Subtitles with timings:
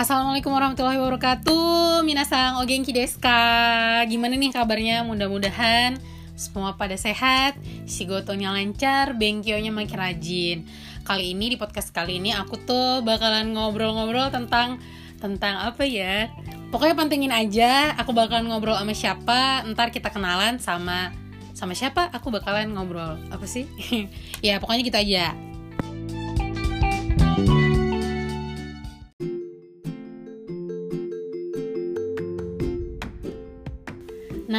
[0.00, 4.00] Assalamualaikum warahmatullahi wabarakatuh Minasang o genki desu ka?
[4.08, 5.04] Gimana nih kabarnya?
[5.04, 6.00] Mudah-mudahan
[6.32, 10.58] semua pada sehat Shigotonya lancar, benkyonya makin rajin
[11.04, 14.80] Kali ini di podcast kali ini aku tuh bakalan ngobrol-ngobrol tentang
[15.20, 16.32] Tentang apa ya?
[16.72, 21.12] Pokoknya pantengin aja Aku bakalan ngobrol sama siapa Ntar kita kenalan sama
[21.52, 22.08] Sama siapa?
[22.16, 23.68] Aku bakalan ngobrol Apa sih?
[24.40, 25.49] ya pokoknya gitu aja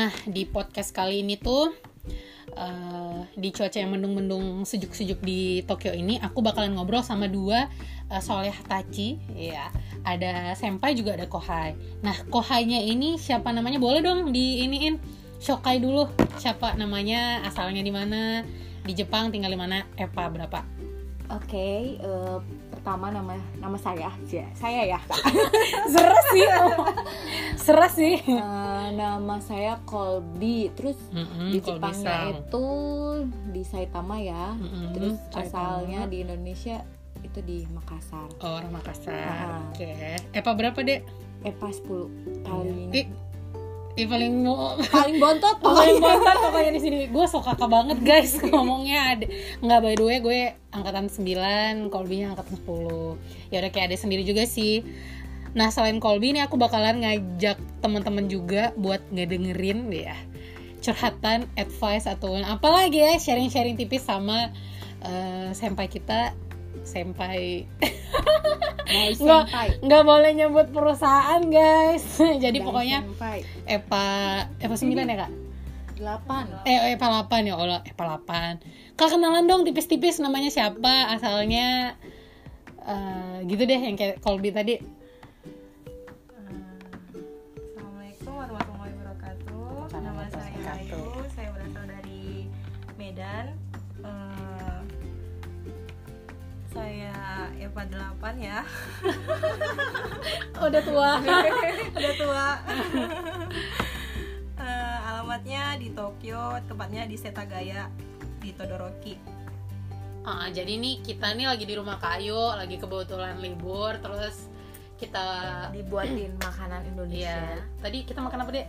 [0.01, 1.69] Nah, di podcast kali ini tuh
[2.57, 7.69] uh, di cuaca yang mendung-mendung sejuk-sejuk di Tokyo ini, aku bakalan ngobrol sama dua
[8.09, 9.69] uh, soleh Tachi, ya.
[10.01, 11.77] Ada senpai juga ada kohai.
[12.01, 13.77] Nah, kohainya ini siapa namanya?
[13.77, 14.97] Boleh dong di iniin
[15.37, 16.09] Shokai dulu.
[16.41, 17.45] Siapa namanya?
[17.45, 18.41] Asalnya di mana?
[18.81, 19.85] Di Jepang tinggal di mana?
[20.01, 20.65] Epa berapa?
[21.29, 24.99] Oke, okay, uh, eh, pertama nama nama saya ya saya ya
[25.93, 26.45] seres sih.
[27.61, 28.17] Seres sih.
[28.25, 32.65] Uh, nama saya Colby terus mm-hmm, di Jepangnya itu
[33.53, 34.57] di Saitama ya.
[34.57, 35.45] Mm-hmm, terus Saitama.
[35.45, 36.81] asalnya di Indonesia
[37.21, 38.33] itu di Makassar.
[38.41, 39.13] Oh orang Makassar.
[39.13, 39.77] Uh, oke.
[39.77, 40.17] Okay.
[40.33, 41.05] Epa berapa dek?
[41.45, 43.13] Epa 10 kali
[43.99, 44.47] Ih, paling
[44.87, 46.99] paling bontot paling bontot pokoknya di sini.
[47.11, 49.17] Gue sok kakak banget guys ngomongnya.
[49.17, 49.25] Ada
[49.59, 50.39] nggak by the way gue
[50.71, 54.87] angkatan 9 Colby angkatan 10 ya udah kayak ada sendiri juga sih.
[55.51, 60.15] Nah selain Colby ini aku bakalan ngajak teman-teman juga buat ngedengerin ya
[60.81, 64.55] curhatan advice atau apalagi ya sharing-sharing tipis sama
[65.03, 66.31] uh, senpai kita.
[66.87, 67.67] Senpai
[68.91, 69.43] nggak
[69.83, 72.05] nggak boleh nyebut perusahaan guys.
[72.43, 73.39] Jadi Dan pokoknya senpai.
[73.65, 74.05] Epa
[74.59, 75.31] Epa sembilan ya kak?
[75.97, 76.43] Delapan.
[76.67, 77.79] Eh Epa delapan ya Allah.
[77.87, 78.53] Epa delapan.
[78.99, 81.97] Kak kenalan dong tipis-tipis namanya siapa asalnya
[82.85, 85.00] uh, gitu deh yang kayak Colby tadi
[97.71, 98.59] Eva 8 ya.
[100.67, 101.11] Udah tua.
[101.97, 102.47] Udah tua.
[104.59, 107.87] Uh, alamatnya di Tokyo tempatnya di Setagaya
[108.43, 109.15] di Todoroki.
[110.27, 114.51] Uh, jadi nih kita nih lagi di rumah kayu lagi kebetulan libur terus
[114.99, 115.25] kita
[115.71, 117.57] dibuatin makanan Indonesia.
[117.57, 117.65] Iya.
[117.81, 118.67] tadi kita makan apa deh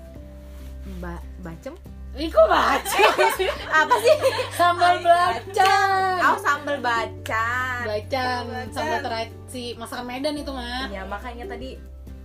[0.96, 1.74] Mbak bacem
[2.12, 3.04] Kok baca
[3.80, 4.16] Apa sih?
[4.52, 11.80] Sambal bacang Oh sambal bacang Bacang Sambal terasi Masakan Medan itu mah Ya makanya tadi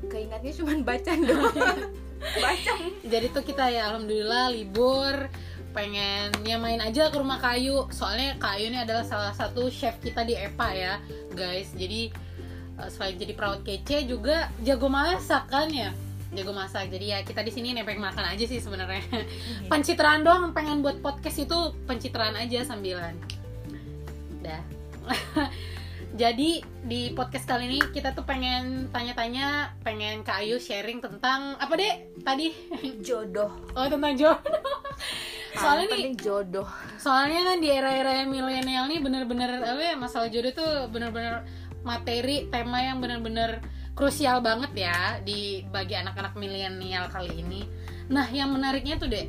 [0.06, 1.58] Keingatnya cuma bacang doang.
[2.44, 5.26] Bacang Jadi tuh kita ya Alhamdulillah libur.
[5.74, 7.90] Pengen ya main aja ke rumah kayu.
[7.90, 10.94] Soalnya kayu ini adalah salah satu chef kita di EPA ya
[11.34, 11.74] guys.
[11.74, 12.14] Jadi
[12.78, 15.90] eh, selain jadi perawat kece juga jago masak kan ya
[16.36, 16.92] jago masak.
[16.92, 19.04] Jadi ya kita di sini nepeng makan aja sih sebenarnya.
[19.08, 19.68] Mm-hmm.
[19.72, 23.16] pencitraan doang pengen buat podcast itu pencitraan aja sambilan.
[24.44, 24.62] Dah.
[26.18, 31.78] Jadi di podcast kali ini kita tuh pengen tanya-tanya pengen Kak Ayu sharing tentang apa
[31.78, 32.50] deh tadi?
[33.06, 33.54] Jodoh.
[33.78, 34.64] Oh tentang jodoh.
[35.58, 36.70] Soalnya nih jodoh.
[37.02, 41.46] soalnya kan di era-era milenial nih bener-bener apa ya masalah jodoh tuh bener-bener
[41.82, 43.62] materi tema yang bener-bener
[43.98, 47.66] krusial banget ya di bagi anak-anak milenial kali ini.
[48.14, 49.28] Nah, yang menariknya tuh deh,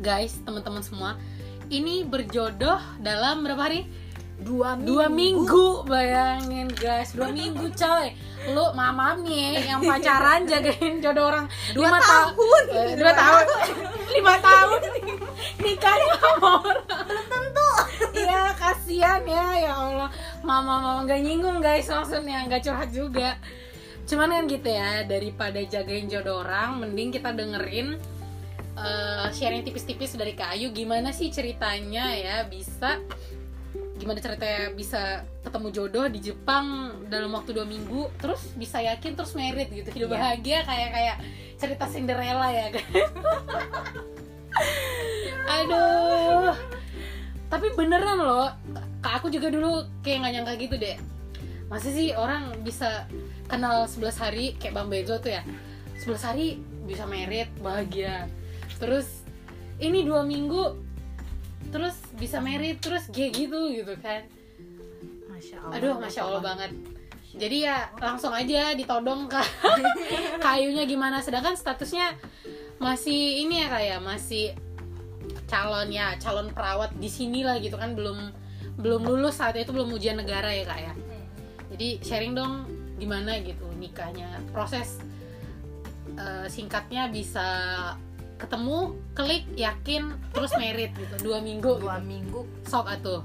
[0.00, 1.20] guys, teman-teman semua,
[1.68, 3.86] ini berjodoh dalam berapa hari?
[4.40, 4.88] Dua minggu.
[4.88, 8.16] Dua minggu, bayangin guys, dua minggu coy.
[8.50, 13.46] Lu maaf nih yang pacaran jagain jodoh orang dua lima tahun, eh, dua tahun,
[14.18, 14.80] lima tahun
[15.62, 16.82] nikah sama orang.
[17.06, 17.70] Belum tentu.
[18.14, 20.08] Iya, kasihan ya, ya Allah.
[20.46, 21.90] Mama mama nggak nyinggung guys.
[21.90, 23.36] Maksudnya nggak curhat juga.
[24.06, 27.98] Cuman kan gitu ya daripada jagain jodoh orang mending kita dengerin
[28.78, 30.70] uh, sharing tipis-tipis dari Kak Ayu.
[30.70, 33.02] Gimana sih ceritanya ya bisa
[33.94, 38.14] gimana ceritanya bisa ketemu jodoh di Jepang dalam waktu dua minggu?
[38.22, 39.90] Terus bisa yakin terus merit gitu.
[39.90, 40.20] Hidup yeah.
[40.22, 41.16] bahagia kayak kayak
[41.58, 42.86] cerita Cinderella ya kan?
[45.64, 46.54] Aduh
[47.54, 48.50] tapi beneran loh
[48.98, 50.98] kak aku juga dulu kayak nggak nyangka gitu deh.
[51.70, 53.06] Masih sih orang bisa
[53.46, 55.46] kenal 11 hari kayak Bang Bezo tuh ya.
[56.02, 58.26] 11 hari bisa merit bahagia.
[58.82, 59.22] Terus
[59.78, 60.82] ini dua minggu
[61.70, 64.26] terus bisa merit terus kayak gitu gitu kan.
[65.30, 66.74] Masya Allah aduh Masya Allah banget.
[67.38, 69.42] Jadi ya langsung aja ditodong ke
[70.44, 71.22] kayunya gimana?
[71.22, 72.18] Sedangkan statusnya
[72.82, 74.58] masih ini ya kayak masih
[75.54, 77.94] calon ya calon perawat di sini lah gitu kan.
[77.94, 78.34] Belum
[78.74, 80.92] belum lulus saat itu belum ujian negara ya kak ya.
[81.70, 82.66] Jadi sharing dong
[82.98, 84.42] gimana gitu nikahnya.
[84.50, 84.98] Proses
[86.18, 87.46] uh, singkatnya bisa
[88.34, 91.30] ketemu klik yakin terus merit gitu.
[91.30, 92.10] Dua minggu dua gitu.
[92.10, 92.40] minggu.
[92.66, 93.22] Sok atuh.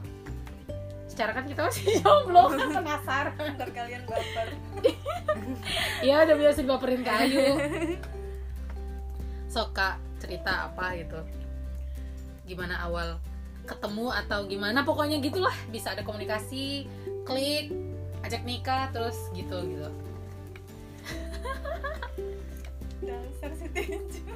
[1.10, 3.58] Secara kan kita masih jomblo kan penasaran.
[3.58, 4.48] Ntar kalian baper.
[6.00, 7.60] Ya udah biasa baperin kayu
[9.54, 11.20] sok kak cerita apa gitu
[12.50, 13.22] gimana awal
[13.70, 15.54] ketemu atau gimana pokoknya gitulah.
[15.70, 16.90] Bisa ada komunikasi
[17.30, 17.70] klik
[18.26, 19.90] ajak nikah terus gitu gitu.
[23.06, 24.28] Dasar si tinju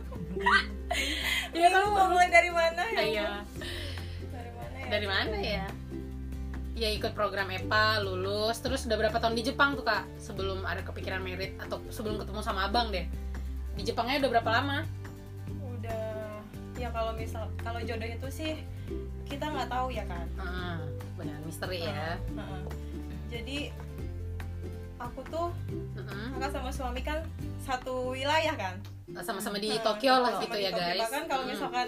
[1.53, 3.01] ya kan mau mulai dari mana ya?
[3.01, 3.29] Iya.
[4.29, 4.87] Dari mana ya?
[4.89, 5.65] Dari mana ya?
[6.73, 8.57] Ya ikut program EPA lulus.
[8.59, 10.09] Terus udah berapa tahun di Jepang tuh kak?
[10.17, 13.05] Sebelum ada kepikiran merit atau sebelum ketemu sama abang deh.
[13.77, 14.85] Di Jepangnya udah berapa lama
[16.83, 18.51] ya kalau misal kalau jodoh itu sih
[19.23, 20.27] kita nggak tahu ya kan?
[20.35, 20.83] Ah,
[21.15, 22.19] benar misteri ya.
[22.19, 22.61] Heeh.
[23.31, 23.57] jadi
[24.99, 25.47] aku tuh
[25.97, 26.37] Mm-mm.
[26.37, 27.23] kakak sama suami kan
[27.59, 28.75] satu wilayah kan?
[29.19, 30.83] Sama-sama di Nah, Tokyo lah gitu ya Tokyo.
[30.83, 30.99] guys.
[31.07, 31.87] Bahkan kalau misalkan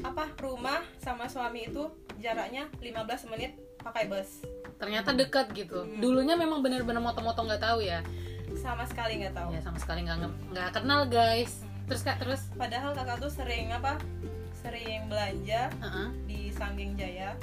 [0.00, 1.82] apa rumah sama suami itu
[2.18, 4.40] jaraknya 15 menit pakai bus.
[4.80, 5.84] Ternyata dekat gitu.
[5.84, 6.00] Hmm.
[6.00, 8.00] dulunya memang bener-bener moto-moto nggak tahu ya.
[8.56, 9.48] Sama sekali nggak tahu.
[9.52, 10.18] Ya sama sekali nggak
[10.52, 12.40] nggak kenal guys terus kak terus?
[12.52, 13.98] Padahal kakak tuh sering apa
[14.56, 16.08] sering belanja Heeh.
[16.24, 17.34] di Sanggeng Jaya.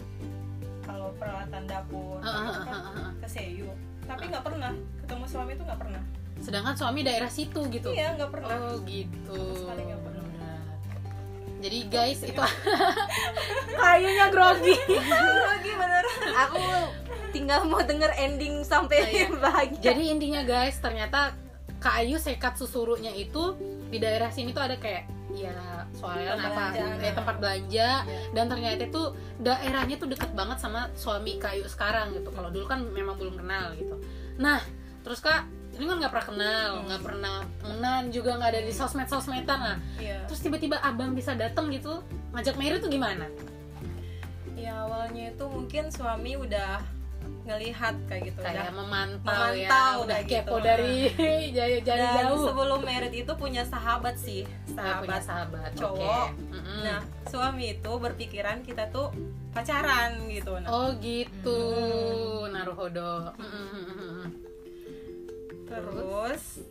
[0.81, 3.11] Kalau peralatan dapur Heeh, gitu heeh, kan, heeh, heeh.
[3.17, 3.69] ke Seiyu
[4.03, 4.73] tapi nggak pernah.
[4.99, 6.01] Ketemu suami itu nggak pernah.
[6.39, 7.89] Sedangkan suami daerah situ gitu?
[7.89, 8.57] Iya nggak pernah.
[8.65, 9.37] Oh gitu.
[9.37, 10.23] Sama sekali nggak pernah.
[10.25, 10.65] Benar.
[11.59, 12.39] jadi guys itu
[13.77, 14.75] kayunya grogi.
[14.89, 16.03] Lagi bener.
[16.39, 16.63] Aku
[17.29, 19.27] tinggal mau denger ending sampai Oh, iya.
[19.29, 19.83] bahagia.
[19.83, 21.35] Jadi intinya guys ternyata
[21.79, 23.55] Kak Ayu sekat susurunya itu
[23.87, 25.53] di daerah sini tuh ada kayak ya
[25.93, 26.85] soalnya Tempat apa belanja.
[26.99, 27.89] eh, tempat belanja.
[28.03, 28.27] Iya.
[28.33, 29.03] dan ternyata itu
[29.39, 32.29] daerahnya tuh deket banget sama suami Kak Ayu sekarang gitu.
[32.29, 33.95] Kalau dulu kan memang belum kenal gitu.
[34.35, 34.59] Nah
[34.99, 39.07] terus kak ini kan nggak pernah kenal nggak pernah temenan juga nggak ada di sosmed
[39.07, 39.77] sosmedan lah.
[39.95, 40.27] Iya.
[40.27, 42.03] Terus tiba-tiba abang bisa datang gitu
[42.35, 43.25] ngajak Mary tuh gimana?
[44.53, 46.83] Ya awalnya itu mungkin suami udah
[47.49, 50.63] ngelihat kayak gitu kayak udah memantau, ya memantau udah kayak kepo gitu.
[50.63, 50.95] dari
[51.57, 56.27] jauh jauh sebelum merit itu punya sahabat sih Nah, punya sahabat sahabat cowok.
[56.29, 56.53] oke.
[56.53, 56.79] Mm-mm.
[56.83, 59.09] nah suami itu berpikiran kita tuh
[59.49, 61.59] pacaran gitu nah oh gitu
[62.47, 64.29] naruhodo Mm-mm.
[65.65, 66.63] terus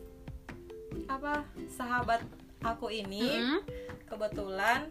[1.07, 2.23] apa sahabat
[2.61, 3.61] aku ini Mm-mm.
[4.07, 4.89] kebetulan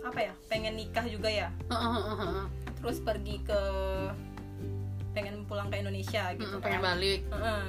[0.00, 1.48] apa ya pengen nikah juga ya
[2.76, 3.62] terus pergi ke
[5.10, 7.64] pengen pulang ke Indonesia gitu Mm-mm, kan pengen balik Heeh.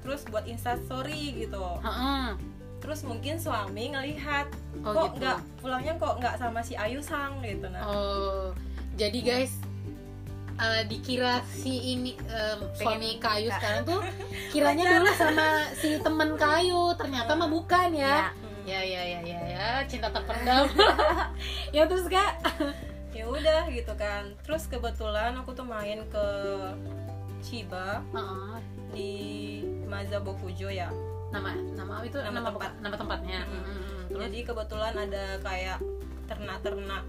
[0.00, 2.34] terus buat instastory gitu Heeh.
[2.78, 4.48] terus mungkin suami ngelihat
[4.80, 5.18] Oh, kok gitu.
[5.18, 8.50] nggak pulangnya kok nggak sama si Ayu sang gitu nah Oh,
[8.94, 9.54] jadi guys
[10.54, 14.00] eh, dikira si ini em, suami kayu sekarang tuh
[14.52, 18.30] kiranya dulu sama si temen kayu ternyata mah bukan ya.
[18.30, 18.62] Hmm.
[18.64, 20.64] Ya ya ya ya ya cinta terpendam.
[21.70, 22.32] ya terus kak.
[23.14, 26.26] ya udah gitu kan terus kebetulan aku tuh main ke
[27.40, 28.56] Chiba Heeh.
[28.90, 29.12] di
[29.84, 30.90] Mazabokujo ya
[31.30, 32.70] nama nama itu Nama nama, tempat.
[32.78, 33.40] nama tempatnya.
[33.42, 33.58] Mm-mm.
[33.60, 34.02] Mm-mm.
[34.06, 34.20] Terus?
[34.20, 35.78] jadi kebetulan ada kayak
[36.24, 37.04] ternak-ternak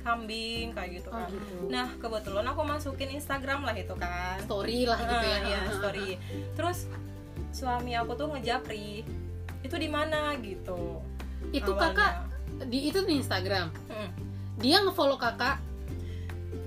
[0.00, 1.66] kambing kayak gitu Oh, kan gitu.
[1.66, 5.38] nah kebetulan aku masukin Instagram lah itu kan story lah gitu ya.
[5.42, 6.08] Iya, story
[6.54, 6.86] terus
[7.50, 9.02] suami aku tuh ngejapri
[9.60, 11.02] itu di mana gitu
[11.50, 11.90] Itu awalnya.
[11.92, 12.12] kakak
[12.64, 13.68] di itu di Instagram.
[13.86, 14.10] Hmm.
[14.66, 15.62] Dia ngefollow kakak.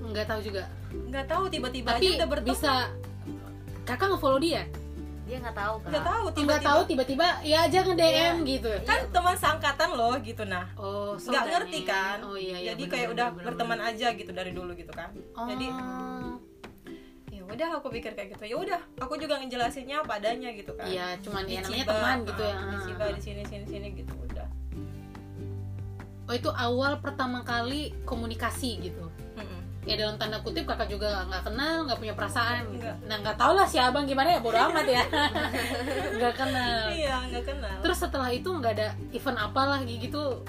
[0.07, 0.63] Nggak tahu juga.
[0.89, 2.49] nggak tahu tiba-tiba aja Tapi udah bertemu.
[2.49, 2.73] bisa
[3.83, 4.63] kakak ngefollow dia.
[5.29, 6.65] dia nggak tahu kan nggak tahu nggak tiba-tiba.
[6.65, 8.69] tahu tiba-tiba ya aja nge DM gitu.
[8.81, 10.65] Kan teman seangkatan loh gitu nah.
[10.73, 12.17] Oh nggak saudara ngerti kan?
[12.25, 13.89] Oh iya, iya jadi bener, kayak bener, udah bener, berteman bener.
[13.93, 15.09] aja gitu dari dulu gitu kan.
[15.37, 15.45] Oh.
[15.45, 15.67] jadi
[17.29, 18.43] ya udah aku pikir kayak gitu.
[18.49, 20.89] Ya udah aku juga ngejelasinnya apa adanya gitu kan.
[20.89, 22.55] Iya cuman Di ya namanya teman gitu ya.
[23.13, 24.13] di sini sini sini gitu
[26.29, 29.09] oh itu awal pertama kali komunikasi gitu.
[29.87, 32.85] Ya dalam tanda kutip kakak juga nggak kenal nggak punya perasaan gitu.
[33.09, 35.01] Nah nggak tau lah si abang gimana ya bodo amat ya.
[36.19, 36.83] Nggak kenal.
[36.93, 37.77] Iya nggak kenal.
[37.81, 40.45] Terus setelah itu nggak ada event apa lagi gitu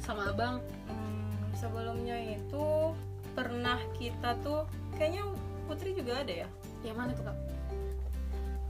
[0.00, 0.62] sama abang.
[0.88, 2.96] Hmm, sebelumnya itu
[3.36, 4.64] pernah kita tuh
[4.96, 5.26] kayaknya
[5.68, 6.48] Putri juga ada ya?
[6.80, 7.36] Yang mana tuh kak?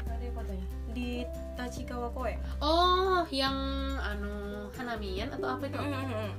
[0.09, 0.33] Ada ya?
[0.35, 1.23] fotonya di
[1.55, 3.55] Tachikawa Koe oh yang
[3.97, 4.35] anu
[4.73, 5.79] hanamian atau apa itu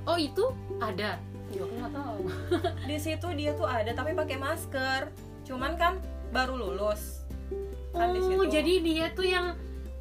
[0.04, 0.44] oh itu
[0.78, 1.16] ada
[1.52, 2.20] Iya, aku nggak tahu.
[2.88, 7.28] di situ dia tuh ada tapi pakai masker cuman kan baru lulus
[7.90, 9.52] kan di Oh, situ jadi dia tuh yang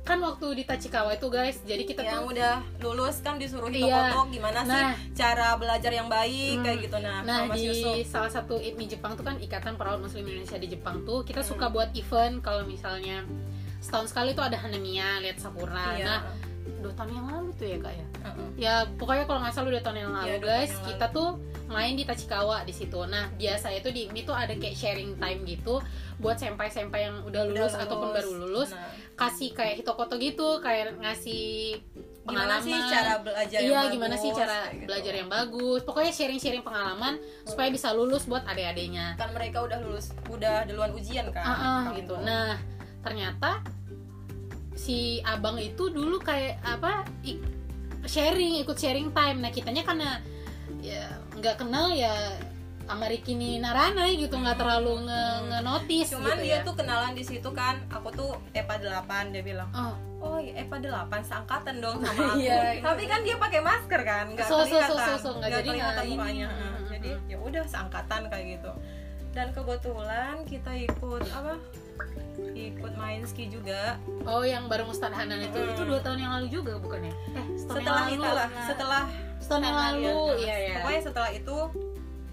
[0.02, 4.16] kan waktu di Tachikawa itu guys, jadi kita yang tuh udah lulus kan disuruh Iya.
[4.16, 4.96] foto gimana sih Nah.
[5.12, 6.64] cara belajar yang baik Hmm.
[6.66, 10.00] kayak gitu nah, Nah Mas di Yusuf salah satu IPMI Jepang tuh kan Ikatan Perawat
[10.00, 11.50] Muslim Indonesia di Jepang tuh kita Hmm.
[11.50, 13.28] suka buat event kalau misalnya
[13.82, 16.06] setahun sekali tuh ada Hanemia lihat Sakura Iya.
[16.06, 16.22] nah
[16.82, 18.06] dua tahun yang lalu tuh ya kak ya?
[18.22, 18.50] Uh-uh.
[18.54, 20.70] ya pokoknya kalau nggak salah dua tahun yang lalu Iya, dua guys.
[20.70, 21.30] yang kita tuh
[21.66, 23.00] main di Tachikawa di situ.
[23.06, 25.80] Nah biasa itu di ini tuh ada kayak sharing time gitu
[26.18, 28.70] buat senpai-senpai yang udah lulus, Udah ataupun baru lulus.
[28.74, 31.78] Nah, kasih kayak hitokoto gitu kayak ngasih
[32.22, 32.66] gimana pengalaman.
[32.66, 34.86] sih cara belajar yang iya bagus, gimana sih cara gitu.
[34.86, 35.80] belajar yang bagus.
[35.82, 39.18] Pokoknya sharing-sharing pengalaman supaya bisa lulus buat adik-adiknya.
[39.18, 41.58] Kan mereka udah lulus udah duluan ujian kan ah,
[41.90, 41.98] Kamu.
[41.98, 42.16] gitu.
[42.22, 42.58] nah
[43.02, 43.62] ternyata
[44.74, 47.06] si abang itu dulu kayak apa
[48.06, 50.18] sharing ikut sharing time nah kitanya karena
[50.82, 51.06] ya
[51.38, 52.14] nggak kenal ya
[52.82, 56.66] sama Rikini Narana gitu nggak terlalu nge, nge notice cuman gitu dia ya.
[56.66, 61.08] tuh kenalan di situ kan aku tuh EPA 8 dia bilang oh oh ya EPA
[61.08, 62.82] 8 seangkatan dong sama aku Iya.
[62.84, 65.70] tapi kan dia pakai masker kan nggak So, so, so, kelihatan so, so, nggak jadi
[65.72, 66.74] kelihatan mukanya Hmm, Heeh.
[66.74, 67.30] hmm, jadi hmm.
[67.32, 68.72] ya udah seangkatan kayak gitu
[69.32, 71.54] dan kebetulan kita ikut apa
[72.52, 73.98] ikut main ski juga.
[74.24, 75.56] Oh yang bareng Ustadz Hanan itu?
[75.56, 75.72] Hmm.
[75.72, 78.50] itu dua tahun yang lalu juga bukannya eh setelah itu lah.
[78.64, 79.04] setelah
[79.38, 81.58] setahun yang lalu iya ya pokoknya setelah itu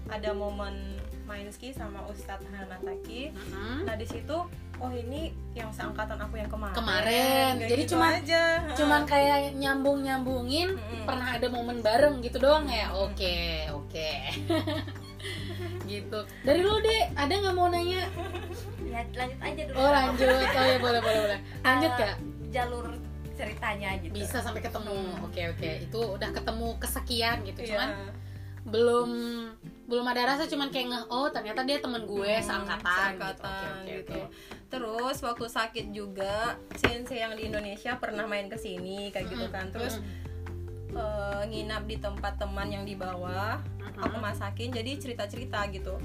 [0.07, 0.75] ada momen
[1.23, 3.29] main ski sama Ustadz Hanataki.
[3.29, 3.85] Mm-mm.
[3.85, 4.37] nah di situ
[4.79, 6.73] oh ini yang seangkatan aku yang kemarin.
[6.73, 7.51] Kemarin.
[7.55, 8.43] Kayak Jadi gitu cuman- aja.
[8.73, 11.05] Cuman kayak nyambung nyambungin Mm-mm.
[11.05, 12.89] pernah ada momen bareng gitu doang ya?
[12.95, 14.09] Oke oke
[15.85, 16.19] gitu.
[16.41, 18.05] Dari lu deh ada nggak mau nanya?
[18.83, 19.75] Ya lanjut aja dulu.
[19.77, 20.27] Oh lanjut.
[20.27, 21.39] Oh ya boleh boleh boleh.
[21.61, 22.15] Lanjut kak
[22.49, 22.85] jalur
[23.33, 24.13] ceritanya gitu.
[24.13, 24.97] Bisa sampai ketemu.
[25.23, 25.71] Oke oke.
[25.83, 27.61] Itu udah ketemu kesekian gitu.
[27.63, 27.69] Iya.
[27.71, 27.89] cuman
[28.59, 29.09] belum
[29.89, 32.93] belum ada rasa cuman kayak nge oh ternyata dia teman gue Hmm, seangkatan, gitu.
[32.93, 34.19] seangkatan Oke, oke, gitu.
[34.19, 34.35] oke.
[34.69, 36.33] Terus waktu sakit juga
[36.77, 39.73] sensei yang di Indonesia pernah main ke sini kayak gitu kan.
[39.73, 39.97] Terus
[40.91, 44.01] eh, nginap di tempat teman yang di bawah, Mm-mm.
[44.01, 45.95] aku masakin jadi cerita-cerita gitu.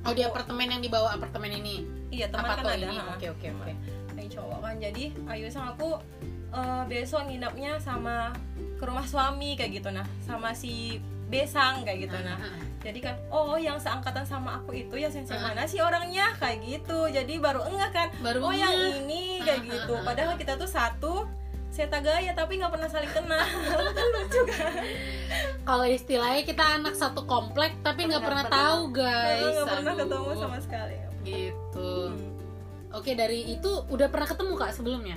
[0.00, 3.12] oh di apartemen yang dibawa apartemen ini Iya, teman apa kan ada.
[3.12, 3.72] oke oke oke
[4.12, 4.74] Yang cowok kan.
[4.76, 6.00] Jadi Ayu sama aku
[6.50, 8.32] eh, besok nginapnya sama
[8.74, 12.34] ke rumah suami kayak gitu nah, sama si Besang kayak gitu nah.
[12.34, 12.64] Ah, ah, ah.
[12.80, 15.46] jadi kan oh yang seangkatan sama aku itu ya sensei Ah.
[15.46, 18.98] mana sih orangnya kayak gitu jadi baru enggak kan baru oh yang ngeh.
[18.98, 21.28] ini kayak ah, gitu ah, padahal kita tuh satu
[21.70, 23.46] seta gaya tapi nggak pernah saling kenal.
[23.96, 24.74] Kan lucu kan?
[25.62, 29.54] Kalau istilahnya kita anak satu komplek tapi nggak pernah tahu guys.
[29.54, 31.92] Nggak pernah ketemu sama sekali gitu.
[32.10, 32.96] Hmm.
[32.96, 35.16] oke dari itu udah pernah ketemu kak sebelumnya?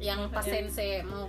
[0.00, 1.28] Yang pas sensei mau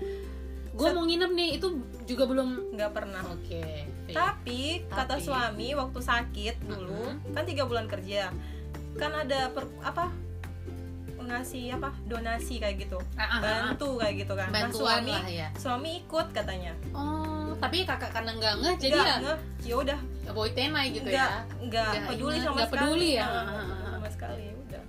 [0.75, 1.67] gue mau nginep nih itu
[2.07, 3.21] juga belum nggak pernah.
[3.31, 8.29] Oke tapi kata suami waktu sakit dulu kan tiga bulan kerja
[8.95, 10.07] kan ada per, apa
[11.25, 12.99] ngasih apa donasi kayak gitu.
[13.17, 14.49] Ah, ah, ah, bantu kayak gitu kan.
[14.53, 15.49] Nah suami lah ya.
[15.57, 16.73] suami ikut katanya.
[16.93, 19.35] Oh tapi kakak karena nggak ngeh jadi Nggak ya?
[19.63, 19.99] ya udah.
[20.35, 21.41] Boy tenai gitu nggak ya?
[21.63, 23.27] Nggak Nggak peduli sama nggak peduli ya.
[23.89, 24.83] Sama sekali udah.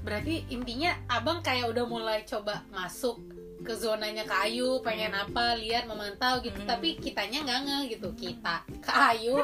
[0.00, 6.40] Berarti intinya abang kayak udah mulai coba masuk ke zonanya kayu pengen apa lihat memantau
[6.40, 6.70] gitu Hmm.
[6.70, 9.36] tapi kitanya nggak ngeh gitu kita kayu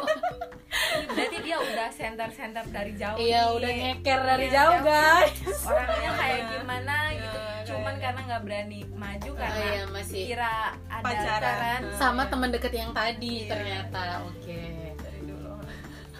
[1.08, 3.54] berarti dia udah center-center dari jauh iya nih.
[3.54, 4.84] udah nyeker dari Iya, jauh jauh.
[4.84, 6.48] guys orangnya kayak Iya.
[6.50, 10.54] gimana gitu Iya, cuman kayak- karena nggak berani maju Oh, karena iya masih kira
[10.86, 11.40] ada Pacaran.
[11.44, 12.30] pacaran sama Iya.
[12.30, 13.48] teman deket yang tadi Iya.
[13.48, 14.60] ternyata oke
[14.96, 15.54] dari dulu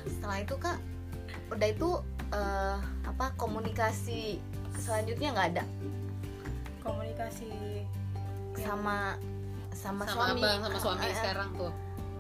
[0.07, 0.79] setelah itu kak
[1.49, 1.91] udah itu
[2.29, 4.37] eh, apa komunikasi
[4.77, 5.65] selanjutnya nggak ada
[6.87, 7.51] komunikasi
[8.57, 9.19] sama
[9.77, 10.41] sama, sama suami.
[10.41, 11.73] abang sama suami eh, sekarang tuh.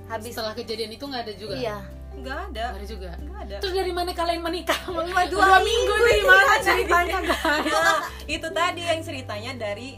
[0.06, 1.54] Habis setelah kejadian itu nggak ada juga?
[1.56, 1.78] Iya.
[2.16, 2.64] Nggak ada.
[2.66, 3.10] Nggak ada juga?
[3.18, 3.56] Nggak ada.
[3.60, 4.80] Terus dari mana kalian menikah?
[4.86, 9.88] Dua- dua, minggu nih mana ceritanya guys Nah, itu tadi yang ceritanya dari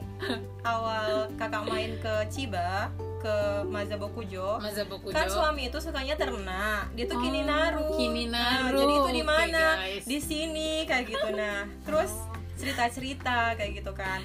[0.63, 4.63] awal kakak main ke Chiba ke Mazabokujo.
[4.63, 5.11] Mazabokujo.
[5.11, 6.87] Kan suami itu sukanya ternak.
[6.95, 8.71] Dia tuh Oh, Kininaru Kininaru.
[8.71, 9.65] Nah, jadi itu di mana?
[9.77, 10.05] guys.
[10.07, 11.29] di sini kayak gitu.
[11.35, 12.15] Nah terus
[12.55, 14.19] cerita cerita kayak gitu kan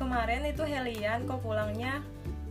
[0.00, 2.00] kemarin itu Helian kok pulangnya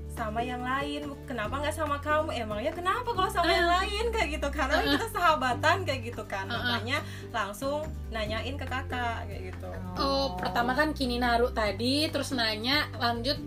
[0.10, 1.10] sama yang lain.
[1.24, 2.36] Kenapa nggak sama kamu?
[2.36, 4.06] Emangnya kenapa kalau sama yang lain?
[4.12, 6.46] Kayak gitu karena kita sahabatan kayak gitu kan.
[6.46, 6.60] Uh-uh.
[6.60, 6.98] makanya
[7.32, 9.70] langsung nanyain ke kakak kayak gitu.
[9.96, 13.39] Oh, pertama kan Kini Naru tadi, terus nanya, lanjut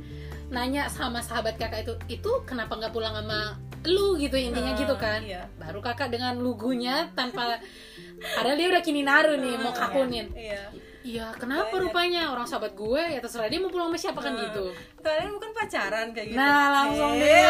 [0.49, 4.14] nanya sama sahabat kakak itu, itu kenapa nggak pulang sama lu?
[4.16, 5.21] gitu intinya Ah, gitu kan?
[5.21, 5.49] iya.
[5.56, 7.56] Baru kakak dengan lugunya tanpa,
[8.32, 10.28] padahal dia udah Kini Naru nih mau kakunin.
[10.32, 10.64] iya Iya,
[11.32, 11.82] kenapa Banyak.
[11.85, 14.40] rupanya orang sahabat gue ya terserah dia mau pulang sama siapa kan Ah.
[14.40, 14.64] gitu.
[15.00, 17.47] kalian bukan pacaran kayak gitu Nah, langsung Eh, deh.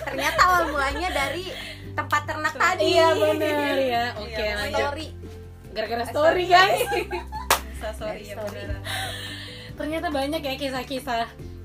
[0.00, 1.44] ternyata awal mulanya dari
[1.90, 4.04] tempat ternak tadi Iya bener ya.
[4.16, 4.78] Oke Iya, lanjut.
[4.80, 5.06] story
[5.70, 6.80] Gara-gara story guys.
[7.70, 8.50] Bisa, sorry ya Sorry.
[8.54, 8.82] beneran
[9.72, 11.24] ternyata banyak ya kisah-kisah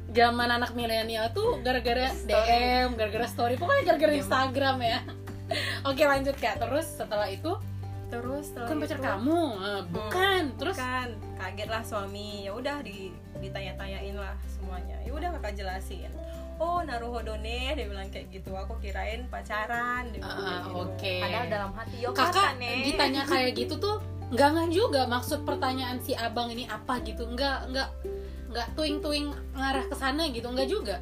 [0.09, 4.99] zaman anak milenial tuh gara-gara DM, gara-gara story, pokoknya gara-gara Instagram ya.
[5.83, 7.51] Oke lanjut kak, terus setelah itu
[8.07, 9.41] terus setelah bukan pacar itu- kamu?
[9.91, 10.41] Bukan.
[10.61, 10.75] Terus?
[10.77, 12.45] kan kaget lah suami.
[12.45, 14.97] Ya udah di ditanya-tanyain lah semuanya.
[15.03, 16.11] Ya udah kakak jelasin.
[16.55, 18.55] Oh naruhodone dia bilang kayak gitu.
[18.55, 20.75] Aku kirain pacaran dia bilang kayak gitu.
[20.79, 21.15] oke.
[21.19, 23.95] Padahal dalam hati yo kakak kata nih ditanya kayak gitu tuh
[24.31, 25.01] nggak nggak juga.
[25.05, 27.27] Maksud pertanyaan si abang ini apa gitu?
[27.27, 27.89] Nggak nggak
[28.55, 30.47] nggak tuing tuing ngarah ke sana gitu.
[30.47, 30.95] Nggak juga?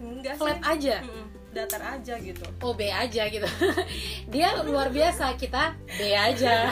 [0.00, 0.72] Enggak flat sih.
[0.76, 0.96] aja?
[1.04, 1.24] Mm-mm,
[1.56, 2.44] datar aja gitu.
[2.60, 3.48] Oh B aja gitu.
[4.32, 6.68] Dia luar biasa kita B aja.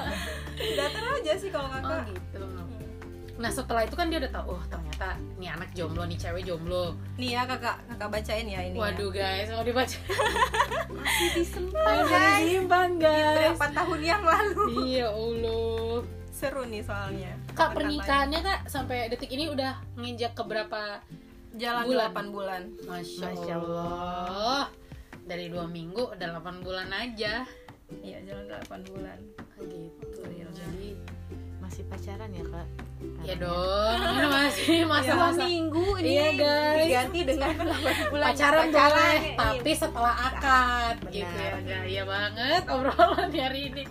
[0.78, 2.38] Datar aja sih kalau oh kakak gitu.
[2.38, 2.68] Hmm.
[3.40, 6.92] nah setelah itu kan dia udah tahu oh ternyata ini anak jomblo nih cewek jomblo.
[7.16, 7.80] Nih ya kakak.
[7.88, 8.80] Kakak bacain ya ini ya.
[8.84, 9.96] waduh guys mau dibaca
[11.00, 13.56] masih disimpan ayo disimpan guys.
[13.56, 14.64] berapa tahun yang lalu.
[14.84, 16.04] Iya allah.
[16.28, 17.32] Seru nih soalnya.
[17.56, 21.00] Kak pernikahannya kak sampai detik ini udah nginjak ke berapa.
[21.56, 22.10] Jalan bulan?
[22.12, 24.62] 8 bulan Masya, Masya Allah.
[25.22, 27.42] Dari dua minggu udah 8 bulan aja.
[28.00, 29.18] iya jalan 8 bulan
[29.60, 30.20] Gitu.
[30.24, 30.46] Iya.
[30.48, 30.88] Jadi
[31.60, 32.66] masih pacaran ya kak
[33.22, 36.78] ya dong, ini masih masa Ya, masa minggu Iya guys.
[36.84, 41.12] diganti dengan 8 bulan Pacaran boleh, Pacaran, tapi setelah akad Benar.
[41.12, 41.54] gitu ya.
[41.62, 43.84] Gaya banget obrolan hari ini.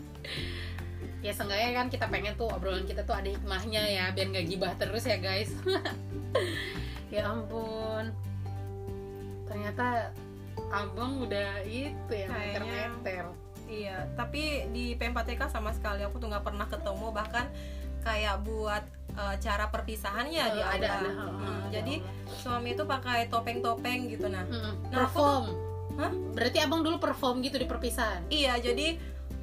[1.19, 4.73] Ya seenggaknya kan kita pengen tuh obrolan kita tuh ada hikmahnya ya biar nggak gibah
[4.75, 5.51] terus ya guys.
[7.09, 8.13] ya ampun.
[9.45, 10.13] Ternyata
[10.69, 13.25] abang udah itu ya meter-meter.
[13.65, 17.45] Iya, tapi di P4TK sama sekali aku tuh nggak pernah ketemu bahkan
[17.99, 20.97] kayak buat eh, cara perpisahannya di Eh, ada, aula.
[20.99, 21.69] ada, Hmm, ada.
[21.71, 21.93] Jadi
[22.35, 24.41] suami itu pakai topeng-topeng gitu nah.
[24.43, 24.73] Mm-mm.
[24.87, 25.45] Nah, aku perform.
[25.97, 26.11] Hah?
[26.31, 28.25] Berarti abang dulu perform gitu di perpisahan.
[28.27, 28.97] Iya, jadi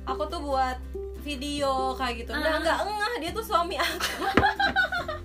[0.05, 0.79] aku tuh buat
[1.21, 2.31] video kayak gitu.
[2.33, 2.63] Udah Ah.
[2.63, 3.99] nggak engah dia tuh suami aku.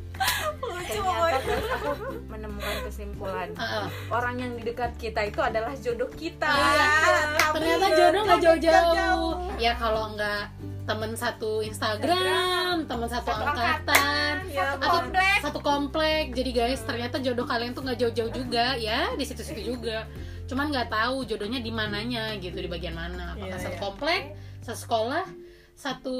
[0.61, 1.39] Ternyata pokoknya.
[1.41, 1.91] terus aku
[2.27, 3.49] menemukan kesimpulan
[4.15, 6.89] orang yang di dekat kita itu adalah jodoh kita Iya.
[7.41, 8.93] Tapi Ternyata ya, jodoh nggak jauh-jauh.
[8.93, 9.33] jauh.
[9.57, 10.43] Ya kalau nggak
[10.81, 15.37] temen satu Instagram, temen satu, Satu angkatan, Ya, atau komplek.
[15.39, 16.25] satu komplek.
[16.33, 20.03] Jadi guys, ternyata jodoh kalian tuh nggak jauh-jauh juga ya, di situ-situ juga.
[20.45, 23.33] Cuman nggak tahu jodohnya di mananya gitu, di bagian mana.
[23.33, 23.79] Apakah Iya, satu iya.
[23.79, 24.21] komplek,
[24.59, 25.25] satu sekolah,
[25.73, 26.15] satu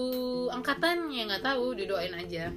[0.50, 2.48] angkatan ya nggak tahu, didoain aja.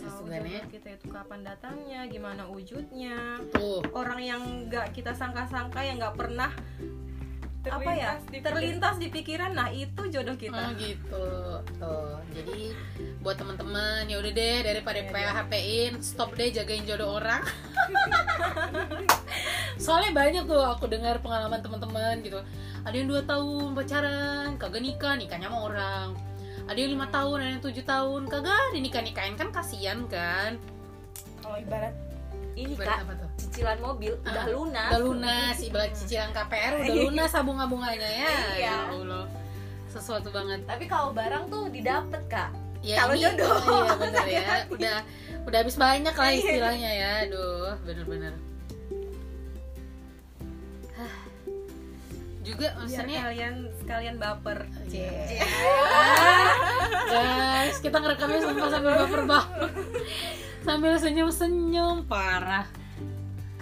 [0.00, 0.40] Nggak tahu Sesungguhnya.
[0.56, 3.16] jodoh kita itu kapan datangnya, gimana wujudnya.
[3.50, 3.84] Tuh.
[3.92, 6.50] Orang yang nggak kita sangka-sangka yang nggak pernah
[7.60, 10.72] apa ya Terlintas di terlintas di pikiran, nah itu jodoh Oh kita.
[10.74, 11.26] gitu.
[11.76, 12.16] Tuh.
[12.32, 12.72] Jadi
[13.20, 17.44] buat teman-teman ya udah deh daripada Iya, PHP-in, stop deh jagain jodoh orang.
[19.76, 22.40] Soalnya banyak tuh aku dengar pengalaman teman-teman gitu.
[22.80, 26.06] Ada yang dua tahun pacaran, kagak nikah, nikahnya sama orang.
[26.70, 30.54] Ada yang lima tahun, ada yang tujuh tahun, kagak dinikah nikahin kan kasihan kan.
[31.40, 31.90] kalau ibarat
[32.54, 33.28] ini Ibarat kak apa tuh?
[33.36, 38.30] cicilan mobil udah Ah, lunas Udah lunas, ibarat cicilan KPR udah lunas bunga-bunganya ya.
[38.54, 38.54] Iya.
[38.60, 39.24] Ya Allah.
[39.88, 40.62] Sesuatu banget.
[40.64, 43.58] tapi kalau barang tuh didapet kak ya Kalau ini- jodoh.
[43.82, 44.96] iya bener ya udah
[45.42, 48.32] udah habis banyak lah istilahnya ya aduh bener-bener
[50.94, 51.14] Hah.
[52.40, 53.20] juga Biar maksudnya
[53.90, 54.58] kalian baper.
[54.86, 55.10] Iya.
[57.04, 59.70] guys kita ngerekamnya sambil sambil baper banget
[60.60, 62.04] sambil senyum-senyum.
[62.04, 62.68] Parah.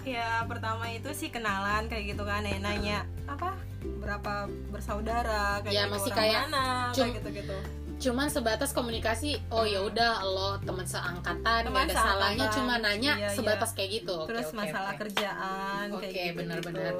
[0.03, 3.55] Ya pertama itu sih kenalan kayak gitu kan, ya, nanya apa?
[3.99, 5.61] Berapa bersaudara?
[5.61, 6.65] Kayak Ya, gitu, masih kayak mana?
[6.91, 7.57] Cum- kayak gitu gitu.
[7.99, 12.47] cuman sebatas komunikasi oh ya udah lo teman seangkatan Teman gak ada salahnya.
[12.47, 14.23] cuma nanya Iya, sebatas kayak gitu.
[14.23, 14.99] Terus oke, masalah oke.
[15.03, 16.37] kerjaan Oke, kayak gitu.
[16.37, 16.93] benar-benar.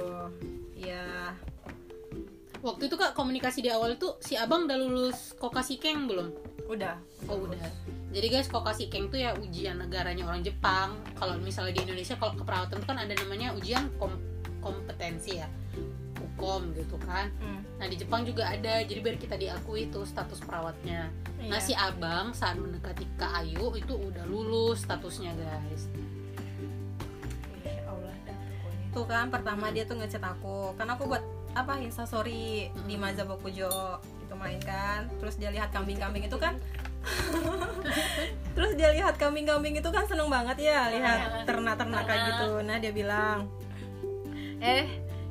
[0.76, 1.32] Ya
[2.60, 6.36] waktu itu kak komunikasi di awal tuh si abang udah lulus kokasikeng belum
[6.70, 6.96] udah.
[7.26, 7.58] Oh udah.
[8.10, 10.98] Jadi guys, kokasi keng tuh ya ujian negaranya orang Jepang.
[11.14, 14.22] Kalau misalnya di Indonesia kalau keperawatan tuh kan ada namanya ujian kom-
[14.66, 15.46] kompetensi ya,
[16.18, 17.30] hukum gitu kan.
[17.38, 18.82] Hmm, Nah di Jepang juga ada.
[18.82, 21.10] Jadi biar kita diakui tuh status perawatnya.
[21.38, 21.50] iya.
[21.50, 25.86] Nah si abang saat mendekati Kak Ayu itu udah lulus statusnya guys.
[28.90, 30.74] Tuh kan pertama dia tuh ngechat aku.
[30.74, 31.22] Kan aku buat
[31.58, 33.10] apa instastory di Hmm.
[33.10, 33.72] Mazabokujo
[34.04, 35.10] itu main kan.
[35.18, 36.58] Terus dia lihat kambing-kambing itu kan
[38.56, 42.50] Terus dia lihat kambing-kambing itu kan seneng banget ya lihat ternak-ternak kayak gitu.
[42.60, 43.48] Nah dia bilang,
[44.60, 44.84] eh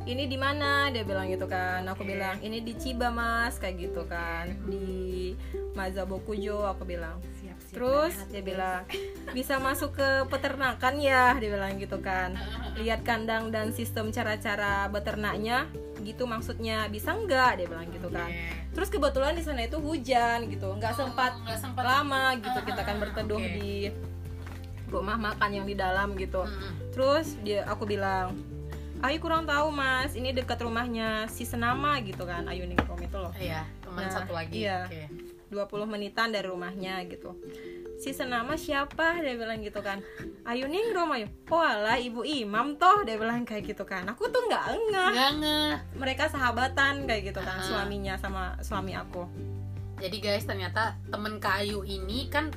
[0.08, 0.88] ini di mana?
[0.88, 1.84] Dia bilang gitu kan.
[1.92, 5.36] Aku bilang ini di Chiba mas kayak gitu kan di
[5.76, 7.20] Mazabokujo aku bilang.
[7.68, 8.48] Terus dia guys.
[8.48, 8.82] bilang
[9.36, 12.34] bisa masuk ke peternakan ya dia bilang gitu kan.
[12.80, 15.68] Lihat kandang dan sistem cara-cara beternaknya
[16.02, 18.30] gitu maksudnya bisa enggak dia bilang gitu kan.
[18.72, 22.80] Terus kebetulan di sana itu hujan gitu, nggak sempat nggak sempat lama gitu Ah, kita
[22.82, 23.54] ah, kan ah, berteduh oke.
[23.58, 23.72] di
[24.88, 26.48] rumah makan yang di dalam gitu
[26.96, 28.34] terus dia aku bilang
[28.98, 33.30] Ayu kurang tahu mas ini dekat rumahnya si Senama gitu kan Ayu Ningrum itu loh
[33.38, 34.90] iya teman Nah, satu lagi iya.
[34.90, 35.06] Oke.
[35.48, 37.32] 20 menitan dari rumahnya gitu.
[37.98, 39.18] Si Senama siapa?
[39.18, 39.98] Dia bilang gitu kan.
[40.44, 41.26] Ayu Ningrum Ayu.
[41.48, 44.06] Oh alah ibu imam toh dia bilang kayak gitu kan.
[44.06, 45.32] Aku tuh nggak enggak Nggak
[45.96, 47.64] mereka sahabatan kayak gitu kan Ah.
[47.64, 49.26] suaminya sama suami aku.
[49.98, 52.54] Jadi guys ternyata temen Kayu ini kan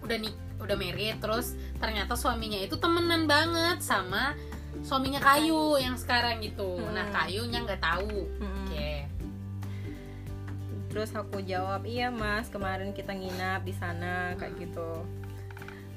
[0.00, 4.38] udah nih udah married terus ternyata suaminya itu temenan banget sama
[4.80, 6.78] suaminya Kayu yang sekarang gitu.
[6.78, 6.94] Hmm.
[6.94, 8.22] nah Kayunya nggak tahu.
[8.38, 8.70] Mm-mm.
[8.70, 8.90] oke
[10.96, 15.04] terus aku jawab iya mas kemarin kita nginap di sana kayak gitu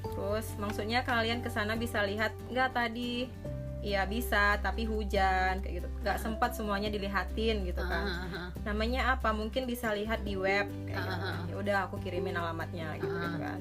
[0.04, 3.32] terus maksudnya kalian ke sana bisa lihat nggak tadi
[3.80, 5.88] Iya bisa, tapi hujan kayak gitu.
[6.04, 8.04] Nggak sempat semuanya dilihatin gitu kan.
[8.04, 8.48] Ah, ah, ah.
[8.60, 9.32] Namanya apa?
[9.32, 11.08] Mungkin bisa lihat di web kayak gitu.
[11.08, 11.40] Ah, ah, ah.
[11.48, 13.24] Ya udah aku kirimin alamatnya gitu, Ah.
[13.24, 13.58] gitu kan.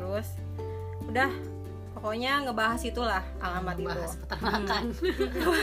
[0.00, 0.28] Terus
[1.04, 1.28] udah
[1.92, 3.84] pokoknya ngebahas itulah alamat itu.
[3.84, 4.84] bahas peternakan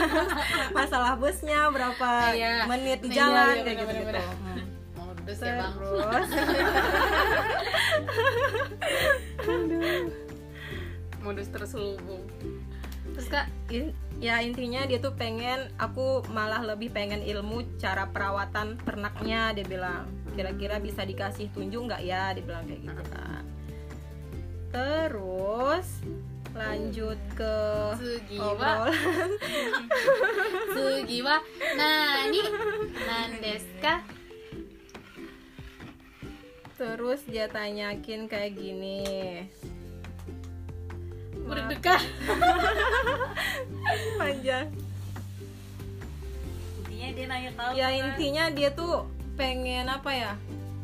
[0.78, 2.70] Masalah busnya berapa Iya.
[2.70, 3.88] menit di Iya, jalan iya, kayak gitu.
[3.90, 4.22] bener-bener.
[4.22, 4.71] gitu.
[5.22, 5.72] Modus ya bang.
[5.78, 6.30] Terus
[11.22, 12.26] modus terselubung.
[13.14, 18.82] Terus kak in- ya intinya dia tuh pengen aku malah lebih pengen ilmu cara perawatan
[18.82, 20.10] ternaknya dia bilang.
[20.34, 22.34] Kira-kira bisa dikasih tunjuk nggak ya?
[22.34, 23.46] Dia bilang kayak gitu kan
[24.72, 26.00] terus
[26.56, 27.56] lanjut ke
[28.00, 28.56] Sugiwa.
[28.56, 29.28] obrolan.
[30.72, 31.36] Sugiwa.
[31.76, 32.40] Nani
[32.96, 34.00] Nandeska
[36.82, 38.98] terus dia tanyakin kayak gini.
[41.46, 42.02] Berdekah
[44.18, 44.66] panjang.
[46.82, 47.94] Intinya dia nanya tahu ya kan.
[48.02, 50.32] intinya dia tuh pengen apa ya?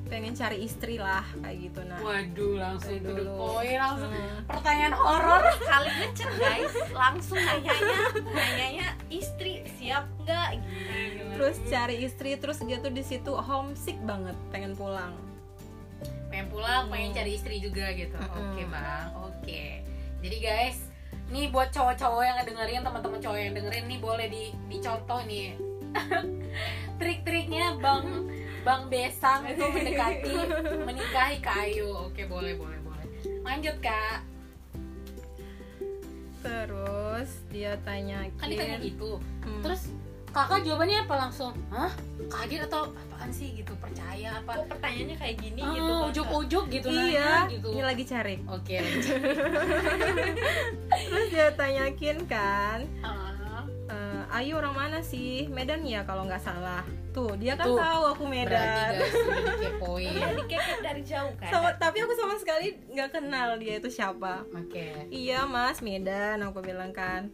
[0.08, 1.98] Pengen cari istri lah kayak gitu nah.
[2.00, 3.34] Waduh langsung Dari to the dulu.
[3.36, 4.10] point langsung.
[4.14, 4.38] Hmm.
[4.46, 6.74] pertanyaan horor kali ngecek guys.
[6.94, 10.48] Langsung nanyanya nanyanya istri siap nggak?
[10.62, 11.22] Gitu.
[11.34, 15.10] Terus cari istri terus dia tuh di situ homesick banget pengen pulang
[16.28, 18.16] pengen pulang pengen cari istri juga gitu.
[18.16, 18.36] Mm-mm.
[18.36, 19.06] oke bang.
[19.16, 19.64] Oke.
[20.20, 20.78] Jadi guys
[21.28, 25.56] nih buat cowok-cowok yang dengerin teman-teman cowok yang dengerin nih boleh di dicontoh nih.
[27.00, 28.28] Trik-triknya bang
[28.66, 30.34] bang besang itu mendekati
[30.84, 31.88] menikahi kayu.
[32.08, 33.06] Oke boleh boleh boleh.
[33.44, 34.24] Lanjut kak.
[36.44, 38.38] Terus dia tanyakin.
[38.38, 39.18] Kan ditanya gitu.
[39.42, 39.62] Hmm.
[39.64, 39.90] terus
[40.30, 41.14] kakak jawabannya apa?
[41.18, 41.92] Langsung hah?
[42.28, 43.48] Kaget atau apaan sih?
[43.54, 44.50] Gitu percaya apa?
[44.54, 47.68] Kok pertanyaannya kayak gini Ah, gitu ujuk-ujuk gitu iya nanya gitu.
[47.70, 48.36] ini lagi cari.
[48.44, 48.76] Oke.
[48.78, 49.18] Lanjut
[51.08, 55.48] terus dia tanyakin kan Ah, "Eh, Ayu orang mana sih?
[55.48, 56.84] Medan ya kalau nggak salah.
[57.08, 58.92] Tuh dia kan Tuh, tahu aku berarti Medan
[59.58, 61.48] dikepoin Udah dikekep dari jauh kan?
[61.50, 64.44] Sama- tapi aku sama sekali nggak kenal dia itu siapa.
[64.50, 65.08] Oke.
[65.08, 67.32] Iya mas Medan aku bilang kan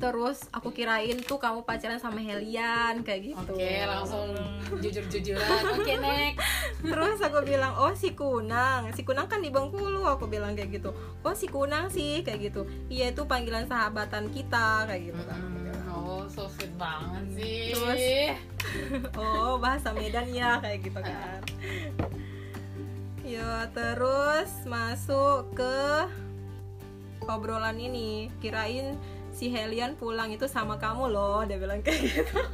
[0.00, 4.32] terus aku kirain tuh kamu pacaran sama Helian kayak gitu Oke, langsung
[4.80, 5.44] jujur-jujuran.
[5.76, 6.40] Oke, next.
[6.80, 10.96] Terus aku bilang, oh si Kunang Si Kunang kan di Bengkulu Aku bilang kayak gitu
[11.20, 15.84] Oh si Kunang sih kayak gitu Iya itu panggilan sahabatan kita Kayak gitu kan bilang.
[15.92, 17.76] Oh, so sweet banget sih.
[17.76, 18.00] Terus?
[19.20, 21.40] Oh bahasa Medan ya Kayak gitu kan
[23.20, 26.08] Ya terus masuk ke
[27.28, 28.96] obrolan ini Kirain
[29.40, 32.36] si Helian pulang itu sama kamu loh Dia bilang kayak gitu